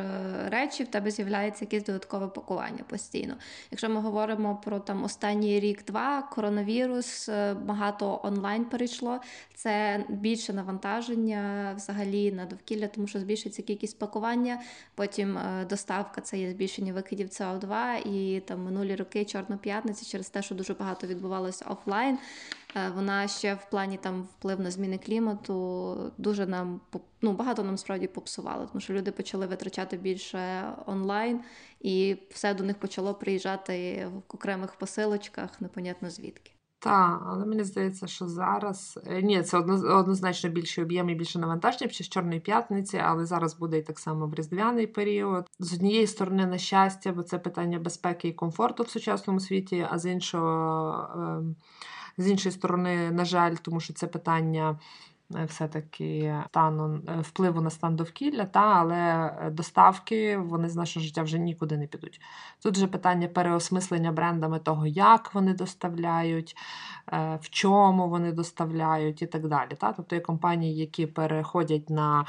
[0.45, 3.35] речі, в тебе з'являється якесь додаткове пакування постійно.
[3.71, 7.29] Якщо ми говоримо про там останній рік-два, коронавірус,
[7.63, 9.19] багато онлайн перейшло.
[9.55, 14.61] Це більше навантаження взагалі на довкілля, тому що збільшиться кількість пакування.
[14.95, 15.39] Потім
[15.69, 20.55] доставка це є збільшення викидів СО2 і там минулі роки Чорна п'ятниця через те, що
[20.55, 22.17] дуже багато відбувалося офлайн.
[22.95, 26.81] Вона ще в плані там вплив на зміни клімату дуже нам
[27.21, 31.41] ну, багато нам справді попсувало, тому що люди почали витрачати більше онлайн,
[31.81, 36.51] і все до них почало приїжджати в окремих посилочках, непонятно звідки.
[36.81, 41.95] Так, але мені здається, що зараз ні, це однозначно більший об'єм і більше навантаження під
[41.95, 45.47] час Чорної п'ятниці, але зараз буде і так само в різдвяний період.
[45.59, 49.97] З однієї сторони, на щастя, бо це питання безпеки і комфорту в сучасному світі, а
[49.99, 51.45] з іншого.
[52.19, 54.79] З іншої сторони, на жаль, тому що це питання
[55.45, 61.77] все-таки стану впливу на стан довкілля, та, але доставки вони з нашого життя вже нікуди
[61.77, 62.21] не підуть.
[62.63, 66.55] Тут же питання переосмислення брендами того, як вони доставляють,
[67.11, 69.69] в чому вони доставляють і так далі.
[69.77, 69.93] Та?
[69.93, 72.25] Тобто є компанії, які переходять на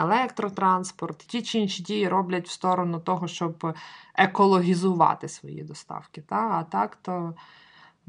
[0.00, 3.74] електротранспорт, ті чи інші дії роблять в сторону того, щоб
[4.14, 6.20] екологізувати свої доставки.
[6.20, 6.36] Та?
[6.36, 7.34] А так то.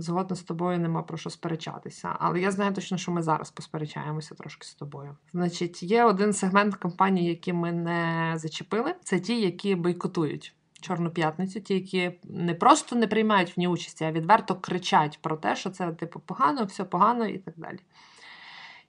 [0.01, 2.15] Згодна з тобою нема про що сперечатися.
[2.19, 5.17] Але я знаю точно, що ми зараз посперечаємося трошки з тобою.
[5.31, 8.95] Значить, є один сегмент компаній, які ми не зачепили.
[9.03, 14.03] Це ті, які бойкотують Чорну п'ятницю, ті, які не просто не приймають в ній участі,
[14.03, 17.79] а відверто кричать про те, що це типу погано, все погано і так далі.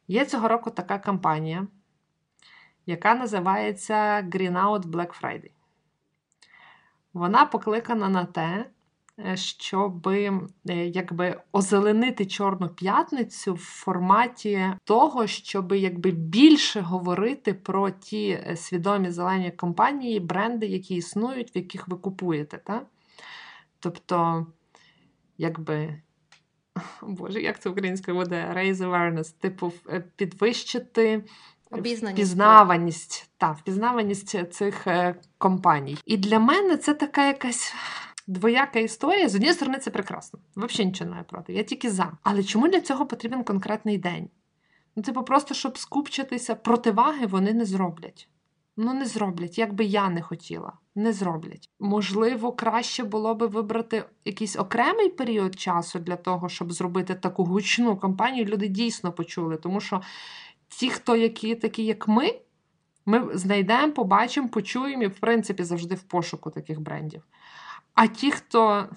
[0.09, 1.67] Є цього року така кампанія,
[2.87, 5.51] яка називається Green Out Black Friday.
[7.13, 8.67] Вона покликана на те
[9.35, 10.09] щоб
[10.65, 19.11] якби озеленити Чорну п'ятницю в форматі того, щоб якби більше говорити про ті е, свідомі
[19.11, 22.59] зелені компанії, бренди, які існують, в яких ви купуєте.
[22.59, 22.83] Та?
[23.81, 24.47] Тобто,
[25.39, 26.01] якби.
[27.03, 31.25] Боже, як це українською буде raise awareness, типу, е, підвищити
[31.71, 35.97] впізнаваність, та, впізнаваність цих е, компаній.
[36.05, 37.75] І для мене це така якась
[38.31, 39.29] двояка історія.
[39.29, 40.39] З однієї сторони, це прекрасно.
[40.57, 41.53] Взагалі нічого не проти.
[41.53, 42.13] Я тільки за.
[42.23, 44.29] Але чому для цього потрібен конкретний день?
[44.97, 48.29] Ну, типу, просто щоб скупчитися, противаги вони не зроблять.
[48.77, 50.73] Ну, не зроблять, як би я не хотіла.
[50.95, 51.71] Не зроблять.
[51.81, 57.97] Можливо, краще було би вибрати якийсь окремий період часу для того, щоб зробити таку гучну
[57.97, 58.45] кампанію.
[58.45, 59.57] Люди дійсно почули.
[59.57, 60.03] Тому що
[60.69, 62.35] ті, хто які такі, як ми,
[63.07, 67.23] ми знайдемо, побачимо, почуємо і, в принципі, завжди в пошуку таких брендів.
[68.03, 68.89] А ті, хто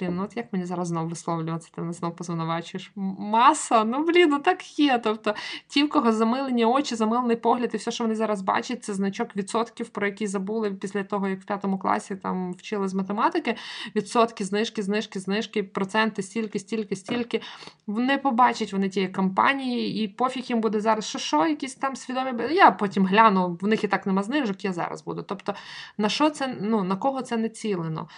[0.00, 2.92] Блін, ну от як мені зараз знову висловлюватися, ти мене знову позвинувачуєш.
[3.18, 5.00] Маса, ну блін, ну так є.
[5.04, 5.34] Тобто,
[5.68, 9.36] ті, в кого замилені очі, замилений погляд, і все, що вони зараз бачать, це значок
[9.36, 13.56] відсотків, про які забули після того, як в п'ятому класі там вчили з математики.
[13.96, 17.40] Відсотки, знижки, знижки, знижки, проценти, стільки, стільки, стільки.
[17.86, 22.54] Не побачать вони тієї кампанії, і пофіг їм буде зараз, що що, якісь там свідомі.
[22.54, 25.22] Я потім гляну, в них і так нема знижок, я зараз буду.
[25.22, 25.54] Тобто,
[25.98, 28.08] на що це, ну на кого це не цілено?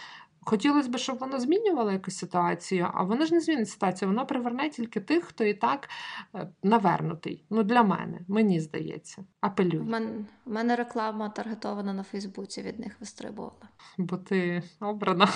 [0.43, 4.09] Хотілося б, щоб воно змінювало якусь ситуацію, а воно ж не змінить ситуацію.
[4.09, 5.89] Воно приверне тільки тих, хто і так
[6.35, 7.45] е, навернутий.
[7.51, 9.21] Ну, для мене, мені здається.
[9.21, 10.11] В Апелюй, мене,
[10.45, 13.69] в мене реклама таргетована на Фейсбуці від них вистрибувала.
[13.99, 15.29] бо ти обрана.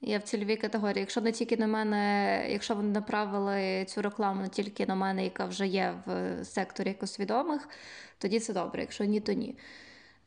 [0.00, 1.00] Я в цільовій категорії.
[1.00, 5.44] Якщо не тільки на мене, якщо вони направили цю рекламу не тільки на мене, яка
[5.46, 7.68] вже є в секторі екосвідомих,
[8.18, 8.80] тоді це добре.
[8.80, 9.58] Якщо ні, то ні.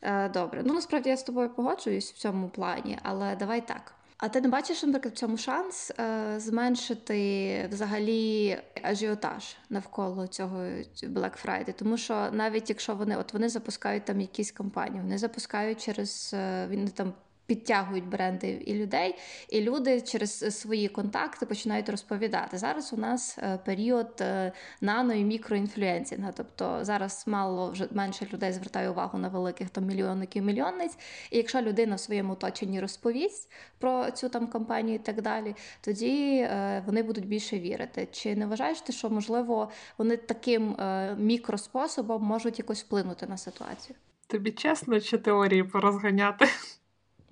[0.01, 0.63] Е, Добре.
[0.65, 3.93] Ну насправді я з тобою погоджуюсь в цьому плані, але давай так.
[4.17, 10.57] А ти не бачиш, наприклад, в цьому шанс е, зменшити взагалі ажіотаж навколо цього
[11.03, 11.73] Black Friday?
[11.73, 16.67] Тому що навіть якщо вони от вони запускають там якісь кампанії, вони запускають через е,
[16.67, 17.13] він там.
[17.49, 19.15] Підтягують бренди і людей,
[19.49, 22.57] і люди через свої контакти починають розповідати.
[22.57, 26.31] Зараз у нас е, період е, нано і мікро influencing а.
[26.31, 30.97] Тобто зараз мало вже менше людей звертає увагу на великих там мільйонників, мільйонниць.
[31.31, 36.35] І якщо людина в своєму оточенні розповість про цю там кампанію і так далі, тоді
[36.35, 38.07] е, вони будуть більше вірити.
[38.11, 40.75] Чи не вважаєш ти, що можливо вони таким
[41.17, 43.95] мікроспособом можуть якось вплинути на ситуацію?
[44.27, 46.45] Тобі чесно чи теорії порозганяти?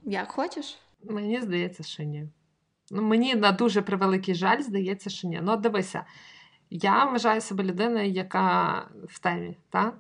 [0.10, 0.78] Як хочеш?
[1.04, 2.28] Мені здається, що ні.
[2.92, 5.40] Ну, мені на дуже превеликий жаль здається, що ні.
[5.44, 6.06] Ну, дивися,
[6.70, 9.94] я вважаю себе людиною, яка в темі, та?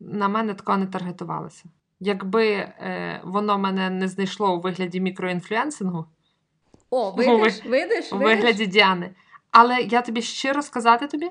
[0.00, 1.64] на мене такого не таргетувалося.
[2.00, 6.06] Якби е, воно мене не знайшло у вигляді мікроінфлюенсингу,
[6.90, 9.10] О, видиш, видиш, у вигляді Діани.
[9.50, 11.30] Але я тобі щиро сказати тобі,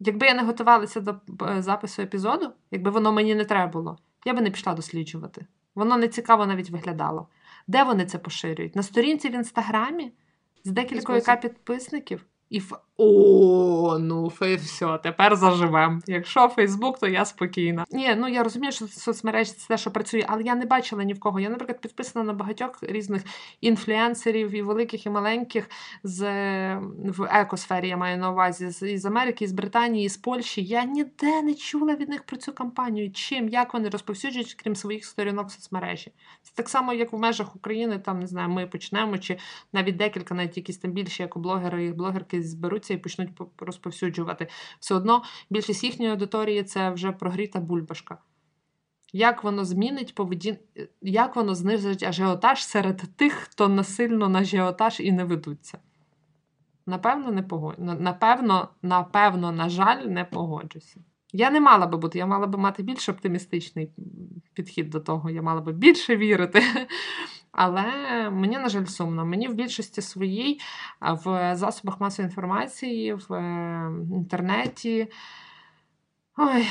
[0.00, 1.14] якби я не готувалася до
[1.48, 5.46] е, запису епізоду, якби воно мені не треба було, я би не пішла досліджувати.
[5.74, 7.28] Воно не цікаво навіть виглядало.
[7.66, 8.76] Де вони це поширюють?
[8.76, 10.12] На сторінці в інстаграмі
[10.64, 12.26] з декількома підписників.
[12.50, 12.72] І ф...
[12.96, 16.02] О, ну все, тепер заживем.
[16.06, 17.84] Якщо Фейсбук, то я спокійна.
[17.90, 21.12] Ні, ну я розумію, що соцмережі це те, що працює, але я не бачила ні
[21.12, 21.40] в кого.
[21.40, 23.22] Я, наприклад, підписана на багатьох різних
[23.60, 25.70] інфлюенсерів, і великих, і маленьких
[26.02, 26.20] з
[27.04, 27.88] в екосфері.
[27.88, 30.62] Я маю на увазі з із Америки, з Британії, з Польщі.
[30.64, 33.12] Я ніде не чула від них про цю кампанію.
[33.12, 36.12] Чим як вони розповсюджують, крім своїх сторінок соцмережі.
[36.42, 39.38] Це так само, як в межах України, там не знаю, ми почнемо, чи
[39.72, 42.42] навіть декілька, навіть якісь там більші, як блогери і блогерки
[42.84, 44.48] зберуться і почнуть розповсюджувати.
[44.80, 48.18] Все одно більшість їхньої аудиторії це вже прогріта бульбашка.
[49.12, 50.56] Як воно змінить поведін...
[51.02, 55.78] як воно знизить ажіотаж серед тих, хто насильно на ажіотаж і не ведуться?
[56.86, 57.82] Напевно, не погоджу.
[57.82, 61.00] Напевно, напевно, на жаль, не погоджуся.
[61.32, 63.90] Я не мала би бути, я мала би мати більш оптимістичний
[64.54, 66.62] підхід до того, я мала би більше вірити.
[67.56, 67.84] Але
[68.30, 69.26] мені, на жаль, сумно.
[69.26, 70.60] Мені в більшості своїй
[71.00, 75.10] в засобах масової інформації, в е, інтернеті.
[76.36, 76.68] Ой,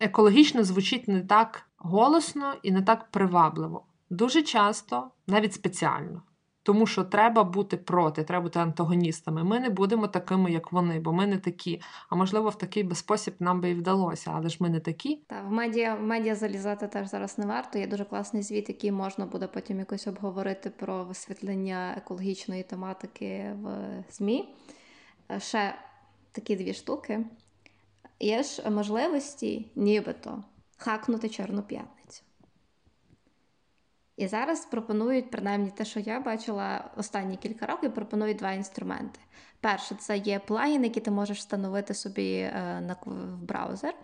[0.00, 3.86] екологічно звучить не так голосно і не так привабливо.
[4.10, 6.22] Дуже часто, навіть спеціально.
[6.66, 9.44] Тому що треба бути проти, треба бути антагоністами.
[9.44, 11.80] Ми не будемо такими, як вони, бо ми не такі.
[12.08, 15.16] А можливо, в такий би спосіб нам би і вдалося, але ж ми не такі.
[15.26, 17.78] Та в медіа в медіа залізати теж зараз не варто.
[17.78, 23.88] Є дуже класний звіт, який можна буде потім якось обговорити про висвітлення екологічної тематики в
[24.10, 24.54] ЗМІ.
[25.30, 25.74] Е, Ще
[26.32, 27.26] такі дві штуки.
[28.20, 30.44] Є ж можливості, нібито,
[30.76, 31.95] хакнути Чорну п'ятницю.
[34.16, 39.20] І зараз пропонують, принаймні те, що я бачила останні кілька років, пропонують два інструменти.
[39.60, 43.94] Перше, це є плагін, який ти можеш встановити собі е, на в браузер.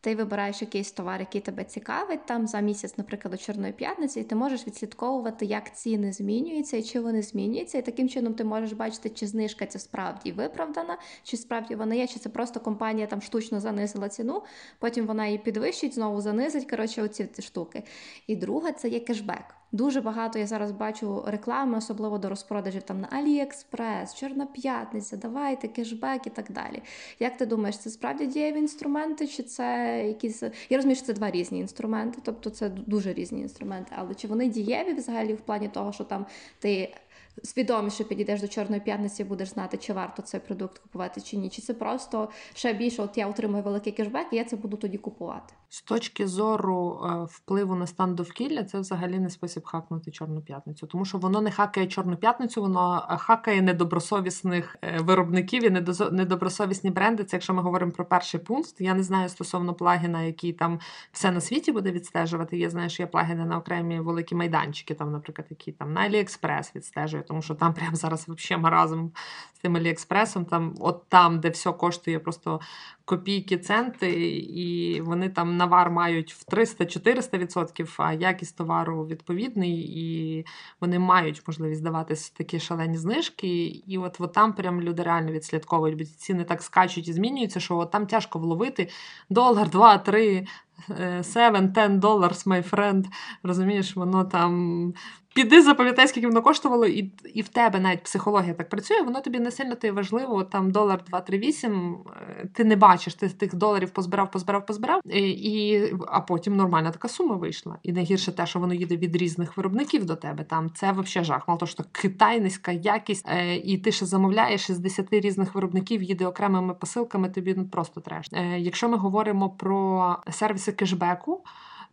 [0.00, 4.24] Ти вибираєш якийсь товар, який тебе цікавить, там за місяць, наприклад, до Чорної п'ятниці, і
[4.24, 7.78] ти можеш відслідковувати, як ціни змінюються і чи вони змінюються.
[7.78, 12.06] І таким чином ти можеш бачити, чи знижка ця справді виправдана, чи справді вона є,
[12.06, 14.42] чи це просто компанія там штучно занизила ціну,
[14.78, 16.70] потім вона її підвищить, знову занизить.
[16.70, 17.82] Коротше, оці штуки.
[18.26, 19.44] І друге, це є кешбек.
[19.76, 25.68] Дуже багато я зараз бачу реклами, особливо до розпродажів там на Аліекспрес, Чорна п'ятниця, давайте
[25.68, 26.82] кешбек і так далі.
[27.20, 30.42] Як ти думаєш, це справді дієві інструменти, чи це якісь.
[30.42, 34.48] Я розумію, що це два різні інструменти, тобто це дуже різні інструменти, але чи вони
[34.48, 36.26] дієві взагалі в плані того, що там
[36.58, 36.94] ти
[37.42, 41.50] свідоміше підійдеш до Чорної п'ятниці, будеш знати, чи варто цей продукт купувати чи ні.
[41.50, 44.98] Чи це просто ще більше, от я отримую великий кешбек, і я це буду тоді
[44.98, 45.54] купувати.
[45.68, 50.86] З точки зору е, впливу на стан довкілля, це взагалі не спосіб хакнути Чорну п'ятницю,
[50.86, 55.70] тому що воно не хакає Чорну п'ятницю, воно е, хакає недобросовісних е, виробників і
[56.10, 57.24] недобросовісні бренди.
[57.24, 58.74] Це якщо ми говоримо про перший пункт.
[58.78, 60.80] Я не знаю стосовно плагіна, який там
[61.12, 62.58] все на світі буде відстежувати.
[62.58, 66.76] Я знаю, що є плагіни на окремі великі майданчики, там, наприклад, які там на Аліекспрес
[66.76, 69.08] відстежує, тому що там прямо зараз взагалі маразм
[69.54, 70.44] з тим Аліекспресом.
[70.44, 72.60] Там, от там, де все коштує просто
[73.06, 80.44] копійки, центи, і вони там навар мають в 300-400%, а якість товару відповідний, і
[80.80, 83.64] вони мають можливість давати такі шалені знижки.
[83.86, 87.76] І от, от там прям люди реально відслідковують, бо ціни так скачуть і змінюються, що
[87.76, 88.88] от там тяжко вловити
[89.30, 90.46] долар, два, три.
[90.90, 93.04] е, Seven, ten dollars, my friend.
[93.42, 94.94] Розумієш, воно там.
[95.36, 99.40] Піди запам'ятай, скільки воно коштувало, і, і в тебе навіть психологія так працює, воно тобі
[99.40, 104.30] не сильно й важливо, там долар 2-3-8, е, ти не бачиш, ти тих доларів позбирав,
[104.30, 107.78] позбирав, позбирав, і, а потім нормальна така сума вийшла.
[107.82, 110.44] І найгірше те, що воно їде від різних виробників до тебе.
[110.44, 111.48] Там це взагалі жах.
[111.48, 116.02] Мало того, що Китай, низька якість, е, і ти ще замовляєш із 10 різних виробників,
[116.02, 118.26] їде окремими посилками, тобі ну, просто треш.
[118.32, 121.44] Е, якщо ми говоримо про сервіси кешбеку,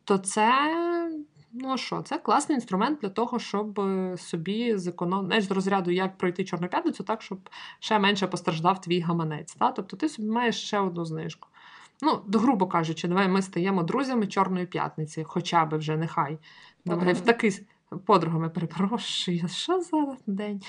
[0.03, 0.49] то це.
[1.55, 6.17] Ну а що, це класний інструмент для того, щоб е, собі зекономити з розряду як
[6.17, 7.49] пройти Чорну п'ятницю, так, щоб
[7.79, 9.53] ще менше постраждав твій гаманець.
[9.53, 9.71] Та?
[9.71, 11.47] Тобто ти собі маєш ще одну знижку.
[12.01, 16.37] Ну, грубо кажучи, давай ми стаємо друзями Чорної п'ятниці, хоча би вже нехай.
[16.85, 17.59] Давай в такий
[18.05, 20.61] подругами перепрошую, що за день?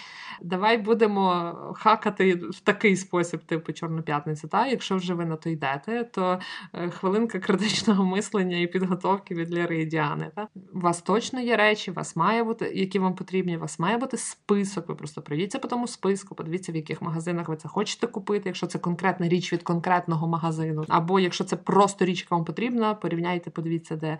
[0.42, 4.48] Давай будемо хакати в такий спосіб, типу Чорну п'ятницю.
[4.48, 4.66] Та?
[4.66, 6.38] Якщо вже ви на то йдете, то
[6.72, 10.30] е, хвилинка критичного мислення і підготовки від Лєри і Діани.
[10.36, 10.48] Та?
[10.74, 13.98] У вас точно є речі, у вас має бути, які вам потрібні, у вас має
[13.98, 14.88] бути список.
[14.88, 18.66] Ви просто пройдіться по тому списку, подивіться, в яких магазинах ви це хочете купити, якщо
[18.66, 20.84] це конкретна річ від конкретного магазину.
[20.88, 24.18] Або якщо це просто річ, яка вам потрібна, порівняйте, подивіться, де,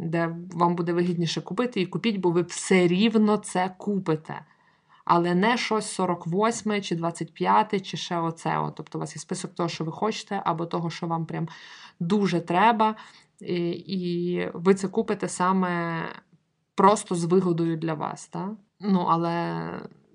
[0.00, 4.44] де вам буде вигідніше купити, і купіть, бо ви все рівно це купите.
[5.04, 8.58] Але не щось 48 чи 25, чи ще оце.
[8.58, 8.74] От.
[8.74, 11.48] Тобто у вас є список того, що ви хочете, або того, що вам прям
[12.00, 12.96] дуже треба,
[13.40, 16.02] і, і ви це купите саме
[16.74, 18.26] просто з вигодою для вас.
[18.26, 18.56] Та?
[18.80, 19.66] Ну, але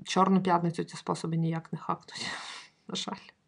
[0.03, 2.31] Чорну п'ятницю ці способи ніяк не хакнуть.
[2.87, 3.44] На жаль.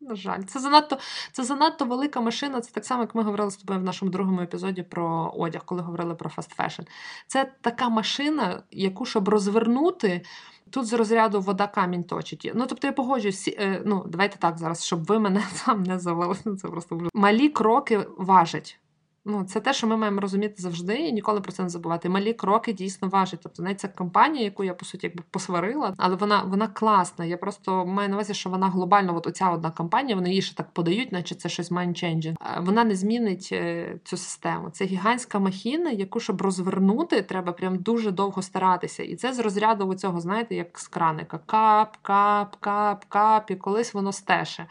[0.00, 0.98] На жаль, це занадто,
[1.32, 2.60] це занадто велика машина.
[2.60, 5.82] Це так само, як ми говорили з тобою в нашому другому епізоді про одяг, коли
[5.82, 6.82] говорили про fast fashion.
[7.26, 10.22] Це така машина, яку щоб розвернути.
[10.70, 12.52] Тут з розряду вода камінь точить.
[12.54, 16.34] Ну, тобто я погоджуюсь, е, ну, давайте так зараз, щоб ви мене там не завели.
[16.34, 17.08] Це просто.
[17.14, 18.79] Малі кроки важать.
[19.24, 22.08] Ну, це те, що ми маємо розуміти завжди і ніколи про це не забувати.
[22.08, 23.40] Малі кроки дійсно важать.
[23.42, 27.24] Тобто, навіть ця компанія, яку я по суті якби посварила, але вона вона класна.
[27.24, 30.54] Я просто маю на увазі, що вона глобально, от оця одна компанія, вони її ще
[30.54, 32.34] так подають, наче це щось mind-changing.
[32.56, 34.70] Е, Вона не змінить е, цю систему.
[34.70, 39.02] Це гігантська махіна, яку щоб розвернути, треба прям дуже довго старатися.
[39.02, 43.94] І це з розряду цього, знаєте, як з краника: кап, кап, кап, кап, і колись
[43.94, 44.66] воно стеше.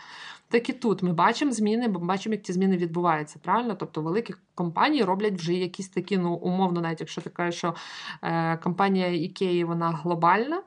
[0.49, 3.39] Так і тут ми бачимо зміни, бо ми бачимо, як ці зміни відбуваються.
[3.41, 3.75] Правильно?
[3.75, 7.75] Тобто великі компанії роблять вже якісь такі, ну умовно, навіть якщо ти кажеш, що
[8.23, 10.61] е, компанія Ікеї вона глобальна,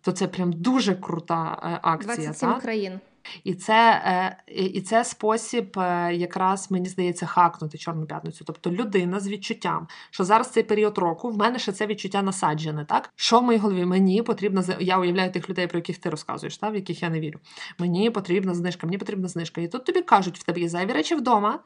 [0.00, 2.14] то це прям дуже крута е, акція.
[2.14, 2.60] 27 та?
[2.60, 3.00] країн.
[3.44, 8.44] І це, е, і це спосіб, е, якраз мені здається, хакнути Чорну п'ятницю.
[8.46, 12.84] Тобто людина з відчуттям, що зараз цей період року в мене ще це відчуття насаджене.
[12.84, 13.84] Так що в моїй голові?
[13.84, 17.10] Мені потрібна з- я уявляю тих людей, про яких ти розказуєш, та, в яких я
[17.10, 17.38] не вірю.
[17.78, 19.60] Мені потрібна знижка, мені потрібна знижка.
[19.60, 21.58] І тут тобі кажуть, в тебе є зайві речі вдома,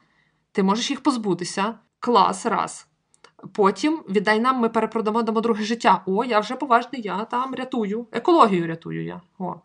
[0.51, 1.75] ти можеш їх позбутися.
[1.99, 2.87] Клас, раз.
[3.53, 6.03] Потім віддай нам, ми перепродамо дамо друге життя.
[6.05, 8.07] О, я вже поважний, я там рятую.
[8.11, 9.21] Екологію рятую я.
[9.39, 9.55] О.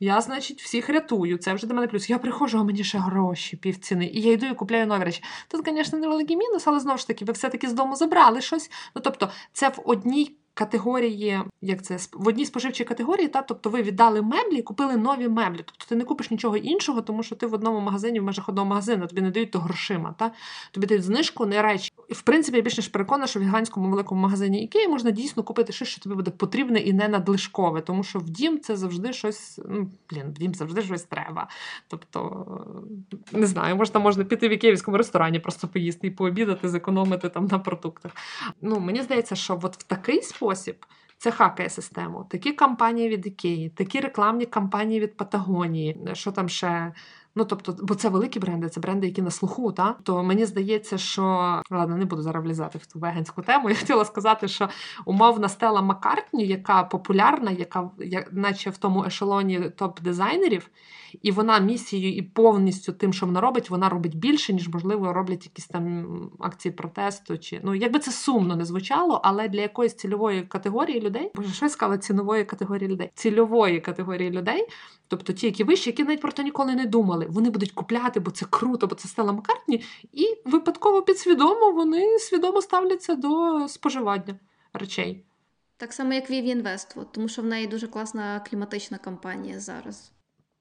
[0.00, 1.38] Я, значить, всіх рятую.
[1.38, 2.10] Це вже до мене плюс.
[2.10, 4.06] Я приходжу, а мені ще гроші, півціни.
[4.06, 5.22] І я йду і купляю нові речі.
[5.48, 8.70] Тут, звісно, невеликий мінус, але знову ж таки, ви все-таки з дому забрали щось.
[8.96, 13.82] Ну, тобто, це в одній категорії, як це в одній споживчій категорії, та тобто ви
[13.82, 15.60] віддали меблі купили нові меблі.
[15.64, 18.68] Тобто ти не купиш нічого іншого, тому що ти в одному магазині, в межах одного
[18.68, 20.14] магазину, тобі не дають то грошима.
[20.18, 20.30] Та?
[20.70, 21.92] Тобі дають знижку, не речі.
[22.10, 25.72] В принципі, я більш ніж переконана, що в гігантському великому магазині Ікеї можна дійсно купити
[25.72, 29.60] щось, що тобі буде потрібне і не надлишкове, тому що в дім це завжди щось.
[29.68, 31.48] Ну, блін, в дім завжди щось треба.
[31.88, 32.46] Тобто,
[33.32, 37.58] не знаю, можна можна піти в ікеївському ресторані, просто поїсти і пообідати, зекономити там на
[37.58, 38.12] продуктах.
[38.62, 40.43] Ну, мені здається, що от в такий спосіб.
[41.18, 42.26] Це хакає систему.
[42.30, 46.92] Такі кампанії від Ікеї, такі рекламні кампанії від Патагонії, що там ще
[47.36, 49.72] Ну тобто, бо це великі бренди, це бренди, які на слуху.
[49.72, 51.22] Та то мені здається, що
[51.70, 53.68] ладно, не буду зараз влізати в ту веганську тему.
[53.70, 54.68] Я хотіла сказати, що
[55.04, 60.62] умовна стела Маккартні, яка популярна, яка як, наче в тому ешелоні топ-дизайнерів,
[61.22, 65.44] і вона місією і повністю тим, що вона робить, вона робить більше, ніж можливо роблять
[65.44, 66.06] якісь там
[66.40, 67.38] акції протесту.
[67.38, 71.64] Чи ну якби це сумно не звучало, але для якоїсь цільової категорії людей, боже, що
[71.64, 74.66] я сказала, цінової категорії людей, цільової категорії людей,
[75.08, 78.30] тобто ті, які вищі, які навіть про це ніколи не думали, вони будуть купляти, бо
[78.30, 84.38] це круто, бо це Стелла Маккартні, і випадково підсвідомо вони свідомо ставляться до споживання
[84.72, 85.24] речей.
[85.76, 90.12] Так само, як Vivian Westwood, тому що в неї дуже класна кліматична кампанія зараз.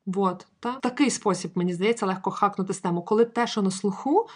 [0.06, 0.74] Вот, та?
[0.74, 4.28] Такий спосіб, мені здається, легко хакнути систему, коли те, що на слуху,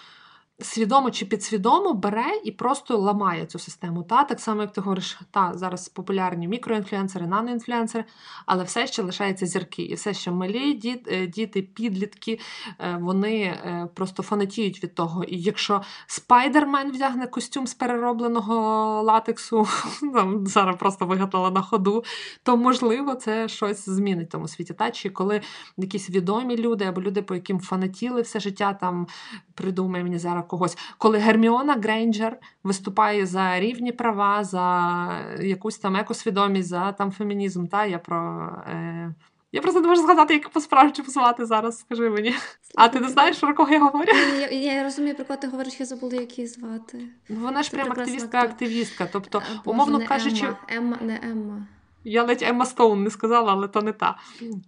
[0.59, 4.03] свідомо чи підсвідомо бере і просто ламає цю систему.
[4.03, 4.23] Та?
[4.23, 8.05] Так само, як ти говориш, та, зараз популярні мікроінфлюенсери, наноінфлюенсери,
[8.45, 9.83] але все ще лишаються зірки.
[9.83, 12.39] І все ще малі діти, діти підлітки,
[12.79, 15.23] е, вони е, просто фанатіють від того.
[15.23, 18.55] І якщо Spider-Man вдягне костюм з переробленого
[19.03, 19.67] латексу,
[20.13, 22.03] там, зараз просто вигадала на ходу,
[22.43, 24.73] то можливо це щось змінить в тому світі.
[24.73, 24.91] Та?
[24.91, 25.41] Чи коли
[25.77, 29.07] якісь відомі люди або люди, по яким фанатіли все життя, там
[29.53, 30.77] придумай мені зараз когось.
[30.97, 35.09] Коли Герміона Грейнджер виступає за рівні права, за
[35.41, 38.49] якусь там екосвідомість, за там фемінізм, та я про.
[38.67, 39.13] Е...
[39.51, 42.35] Я просто не можу згадати, як по-справжньому звати зараз, скажи мені.
[42.75, 44.11] А ти не знаєш, про кого я говорю?
[44.39, 47.01] Я, я, розумію, про кого ти говориш, я забула, як її звати.
[47.29, 49.07] Ну, Вона ж прям активістка-активістка.
[49.11, 50.57] Тобто, А, умовно не кажучи, Емма.
[50.67, 51.67] Емма, не Емма.
[52.03, 54.17] я ледь Емма Стоун не сказала, але то не та.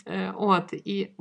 [0.08, 1.12] Е, от, і е,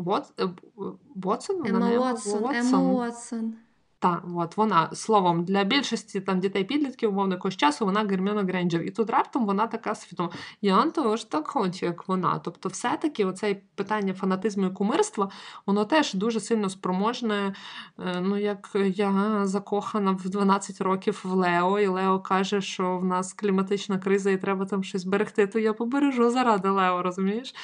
[1.14, 1.66] Вотсон?
[1.66, 3.54] Емма не Емма Уотсон,
[4.01, 8.82] Так, от вона словом для більшості там дітей підлітків, умовно якогось часу, вона Герміона Грейнджер.
[8.82, 10.30] І тут раптом вона така свідома.
[10.62, 12.38] Я теж так хочу, як вона.
[12.38, 15.30] Тобто, все-таки оце питання фанатизму і кумирства,
[15.66, 17.55] воно теж дуже сильно спроможне.
[17.99, 23.05] е, Ну, як я закохана в 12 років в Лео, і Лео каже, що в
[23.05, 27.55] нас кліматична криза і треба там щось берегти, то я побережу заради Лео, розумієш?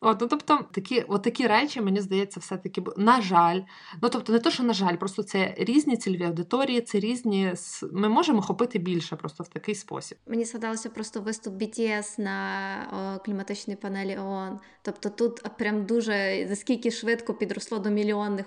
[0.00, 3.60] От, ну, тобто, такі, от такі речі, мені здається, все-таки, на жаль,
[4.02, 7.52] ну тобто, не то, що на жаль, просто це різні цільові аудиторії, це різні.
[7.92, 10.18] Ми можемо хопити більше просто в такий спосіб.
[10.26, 14.58] Мені згадався просто виступ BTS на кліматичній панелі ООН.
[14.84, 18.46] Тобто тут прям дуже заскільки швидко підросло до мільйонних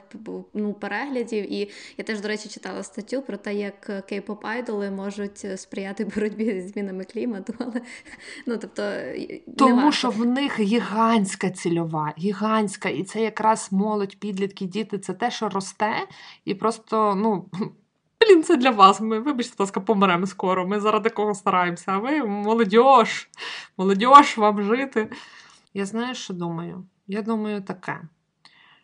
[0.53, 1.53] ну, переглядів.
[1.53, 6.61] І я теж, до речі, читала статтю про те, як кей-поп айдоли можуть сприяти боротьбі
[6.61, 7.53] зі змінами клімату.
[7.59, 7.81] Але
[8.45, 8.91] ну тобто
[9.57, 9.91] Тому варто.
[9.91, 15.49] що в них гігантська цільова, гігантська, і це якраз молодь, підлітки, діти, це те, що
[15.49, 15.93] росте,
[16.45, 17.49] і просто, ну.
[18.21, 19.01] Блін, це для вас.
[19.01, 20.67] Ми, вибачте, будь ласка, помремо скоро.
[20.67, 21.91] Ми заради кого стараємося.
[21.91, 23.29] А ви молодьож,
[23.77, 25.11] молодьож, вам жити.
[25.73, 26.85] Я знаю, що думаю.
[27.07, 28.01] Я думаю таке.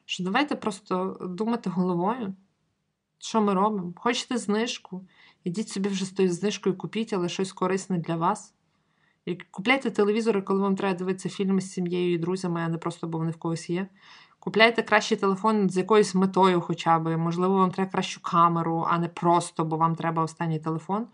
[0.06, 2.34] Що давайте просто думати головою,
[3.20, 3.94] що ми робимо.
[3.96, 5.08] Хочете знижку?
[5.44, 8.54] Ідіть собі вже з тою знижкою, купіть, але щось корисне для вас.
[9.52, 13.18] Купляйте телевізори, коли вам треба дивитися фільми з сім'єю і друзями, а не просто бо
[13.18, 13.88] вони в когось є.
[14.44, 17.18] Купляйте кращий телефон з якоюсь метою, хоча б.
[17.18, 21.08] Можливо, вам треба кращу камеру, а не просто, бо вам треба останній телефон.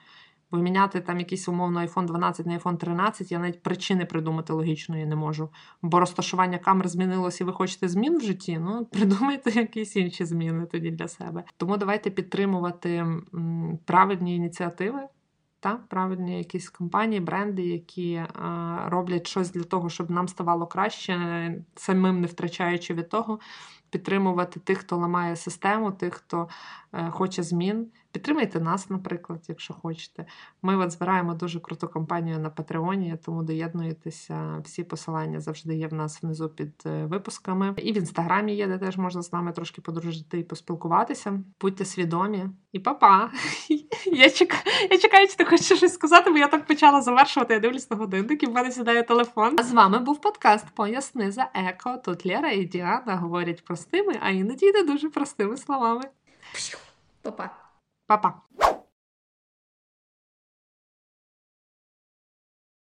[0.51, 5.05] Бо міняти там якийсь умовно iPhone 12 на iPhone 13, я навіть причини придумати логічної
[5.05, 5.49] не можу.
[5.81, 8.59] Бо розташування камер змінилось і ви хочете змін в житті.
[8.61, 11.43] Ну, придумайте якісь інші зміни тоді для себе.
[11.57, 13.05] Тому давайте підтримувати
[13.85, 14.99] правильні ініціативи.
[15.59, 18.27] Та правильні якісь компанії, бренди, які е,
[18.85, 23.39] роблять щось для того, щоб нам ставало краще, самим не втрачаючи від того,
[23.89, 26.49] підтримувати тих, хто ламає систему, тих, хто
[26.93, 27.91] е, хоче змін.
[28.17, 30.25] Підтримайте нас, наприклад, якщо хочете.
[30.61, 34.61] Ми от збираємо дуже круту компанію на Патреоні, тому доєднуйтеся.
[34.63, 37.73] Всі посилання завжди є в нас внизу під е, випусками.
[37.77, 41.43] І в інстаграмі є, де теж можна з нами трошки подружити і поспілкуватися.
[41.61, 42.45] Будьте свідомі.
[42.71, 43.31] І па-па!
[44.05, 47.53] Я чекаю, я чекаю, чи ти хочеш щось сказати, бо я так почала завершувати.
[47.53, 49.55] Я дивлюсь на годинник, і в мене сідає телефон.
[49.59, 52.01] А з вами був подкаст Поясни за еко.
[52.05, 56.03] Тут Лера і Діана говорять простими, а іноді не дуже простими словами.
[57.21, 57.66] Па-па.
[58.07, 58.41] 爸爸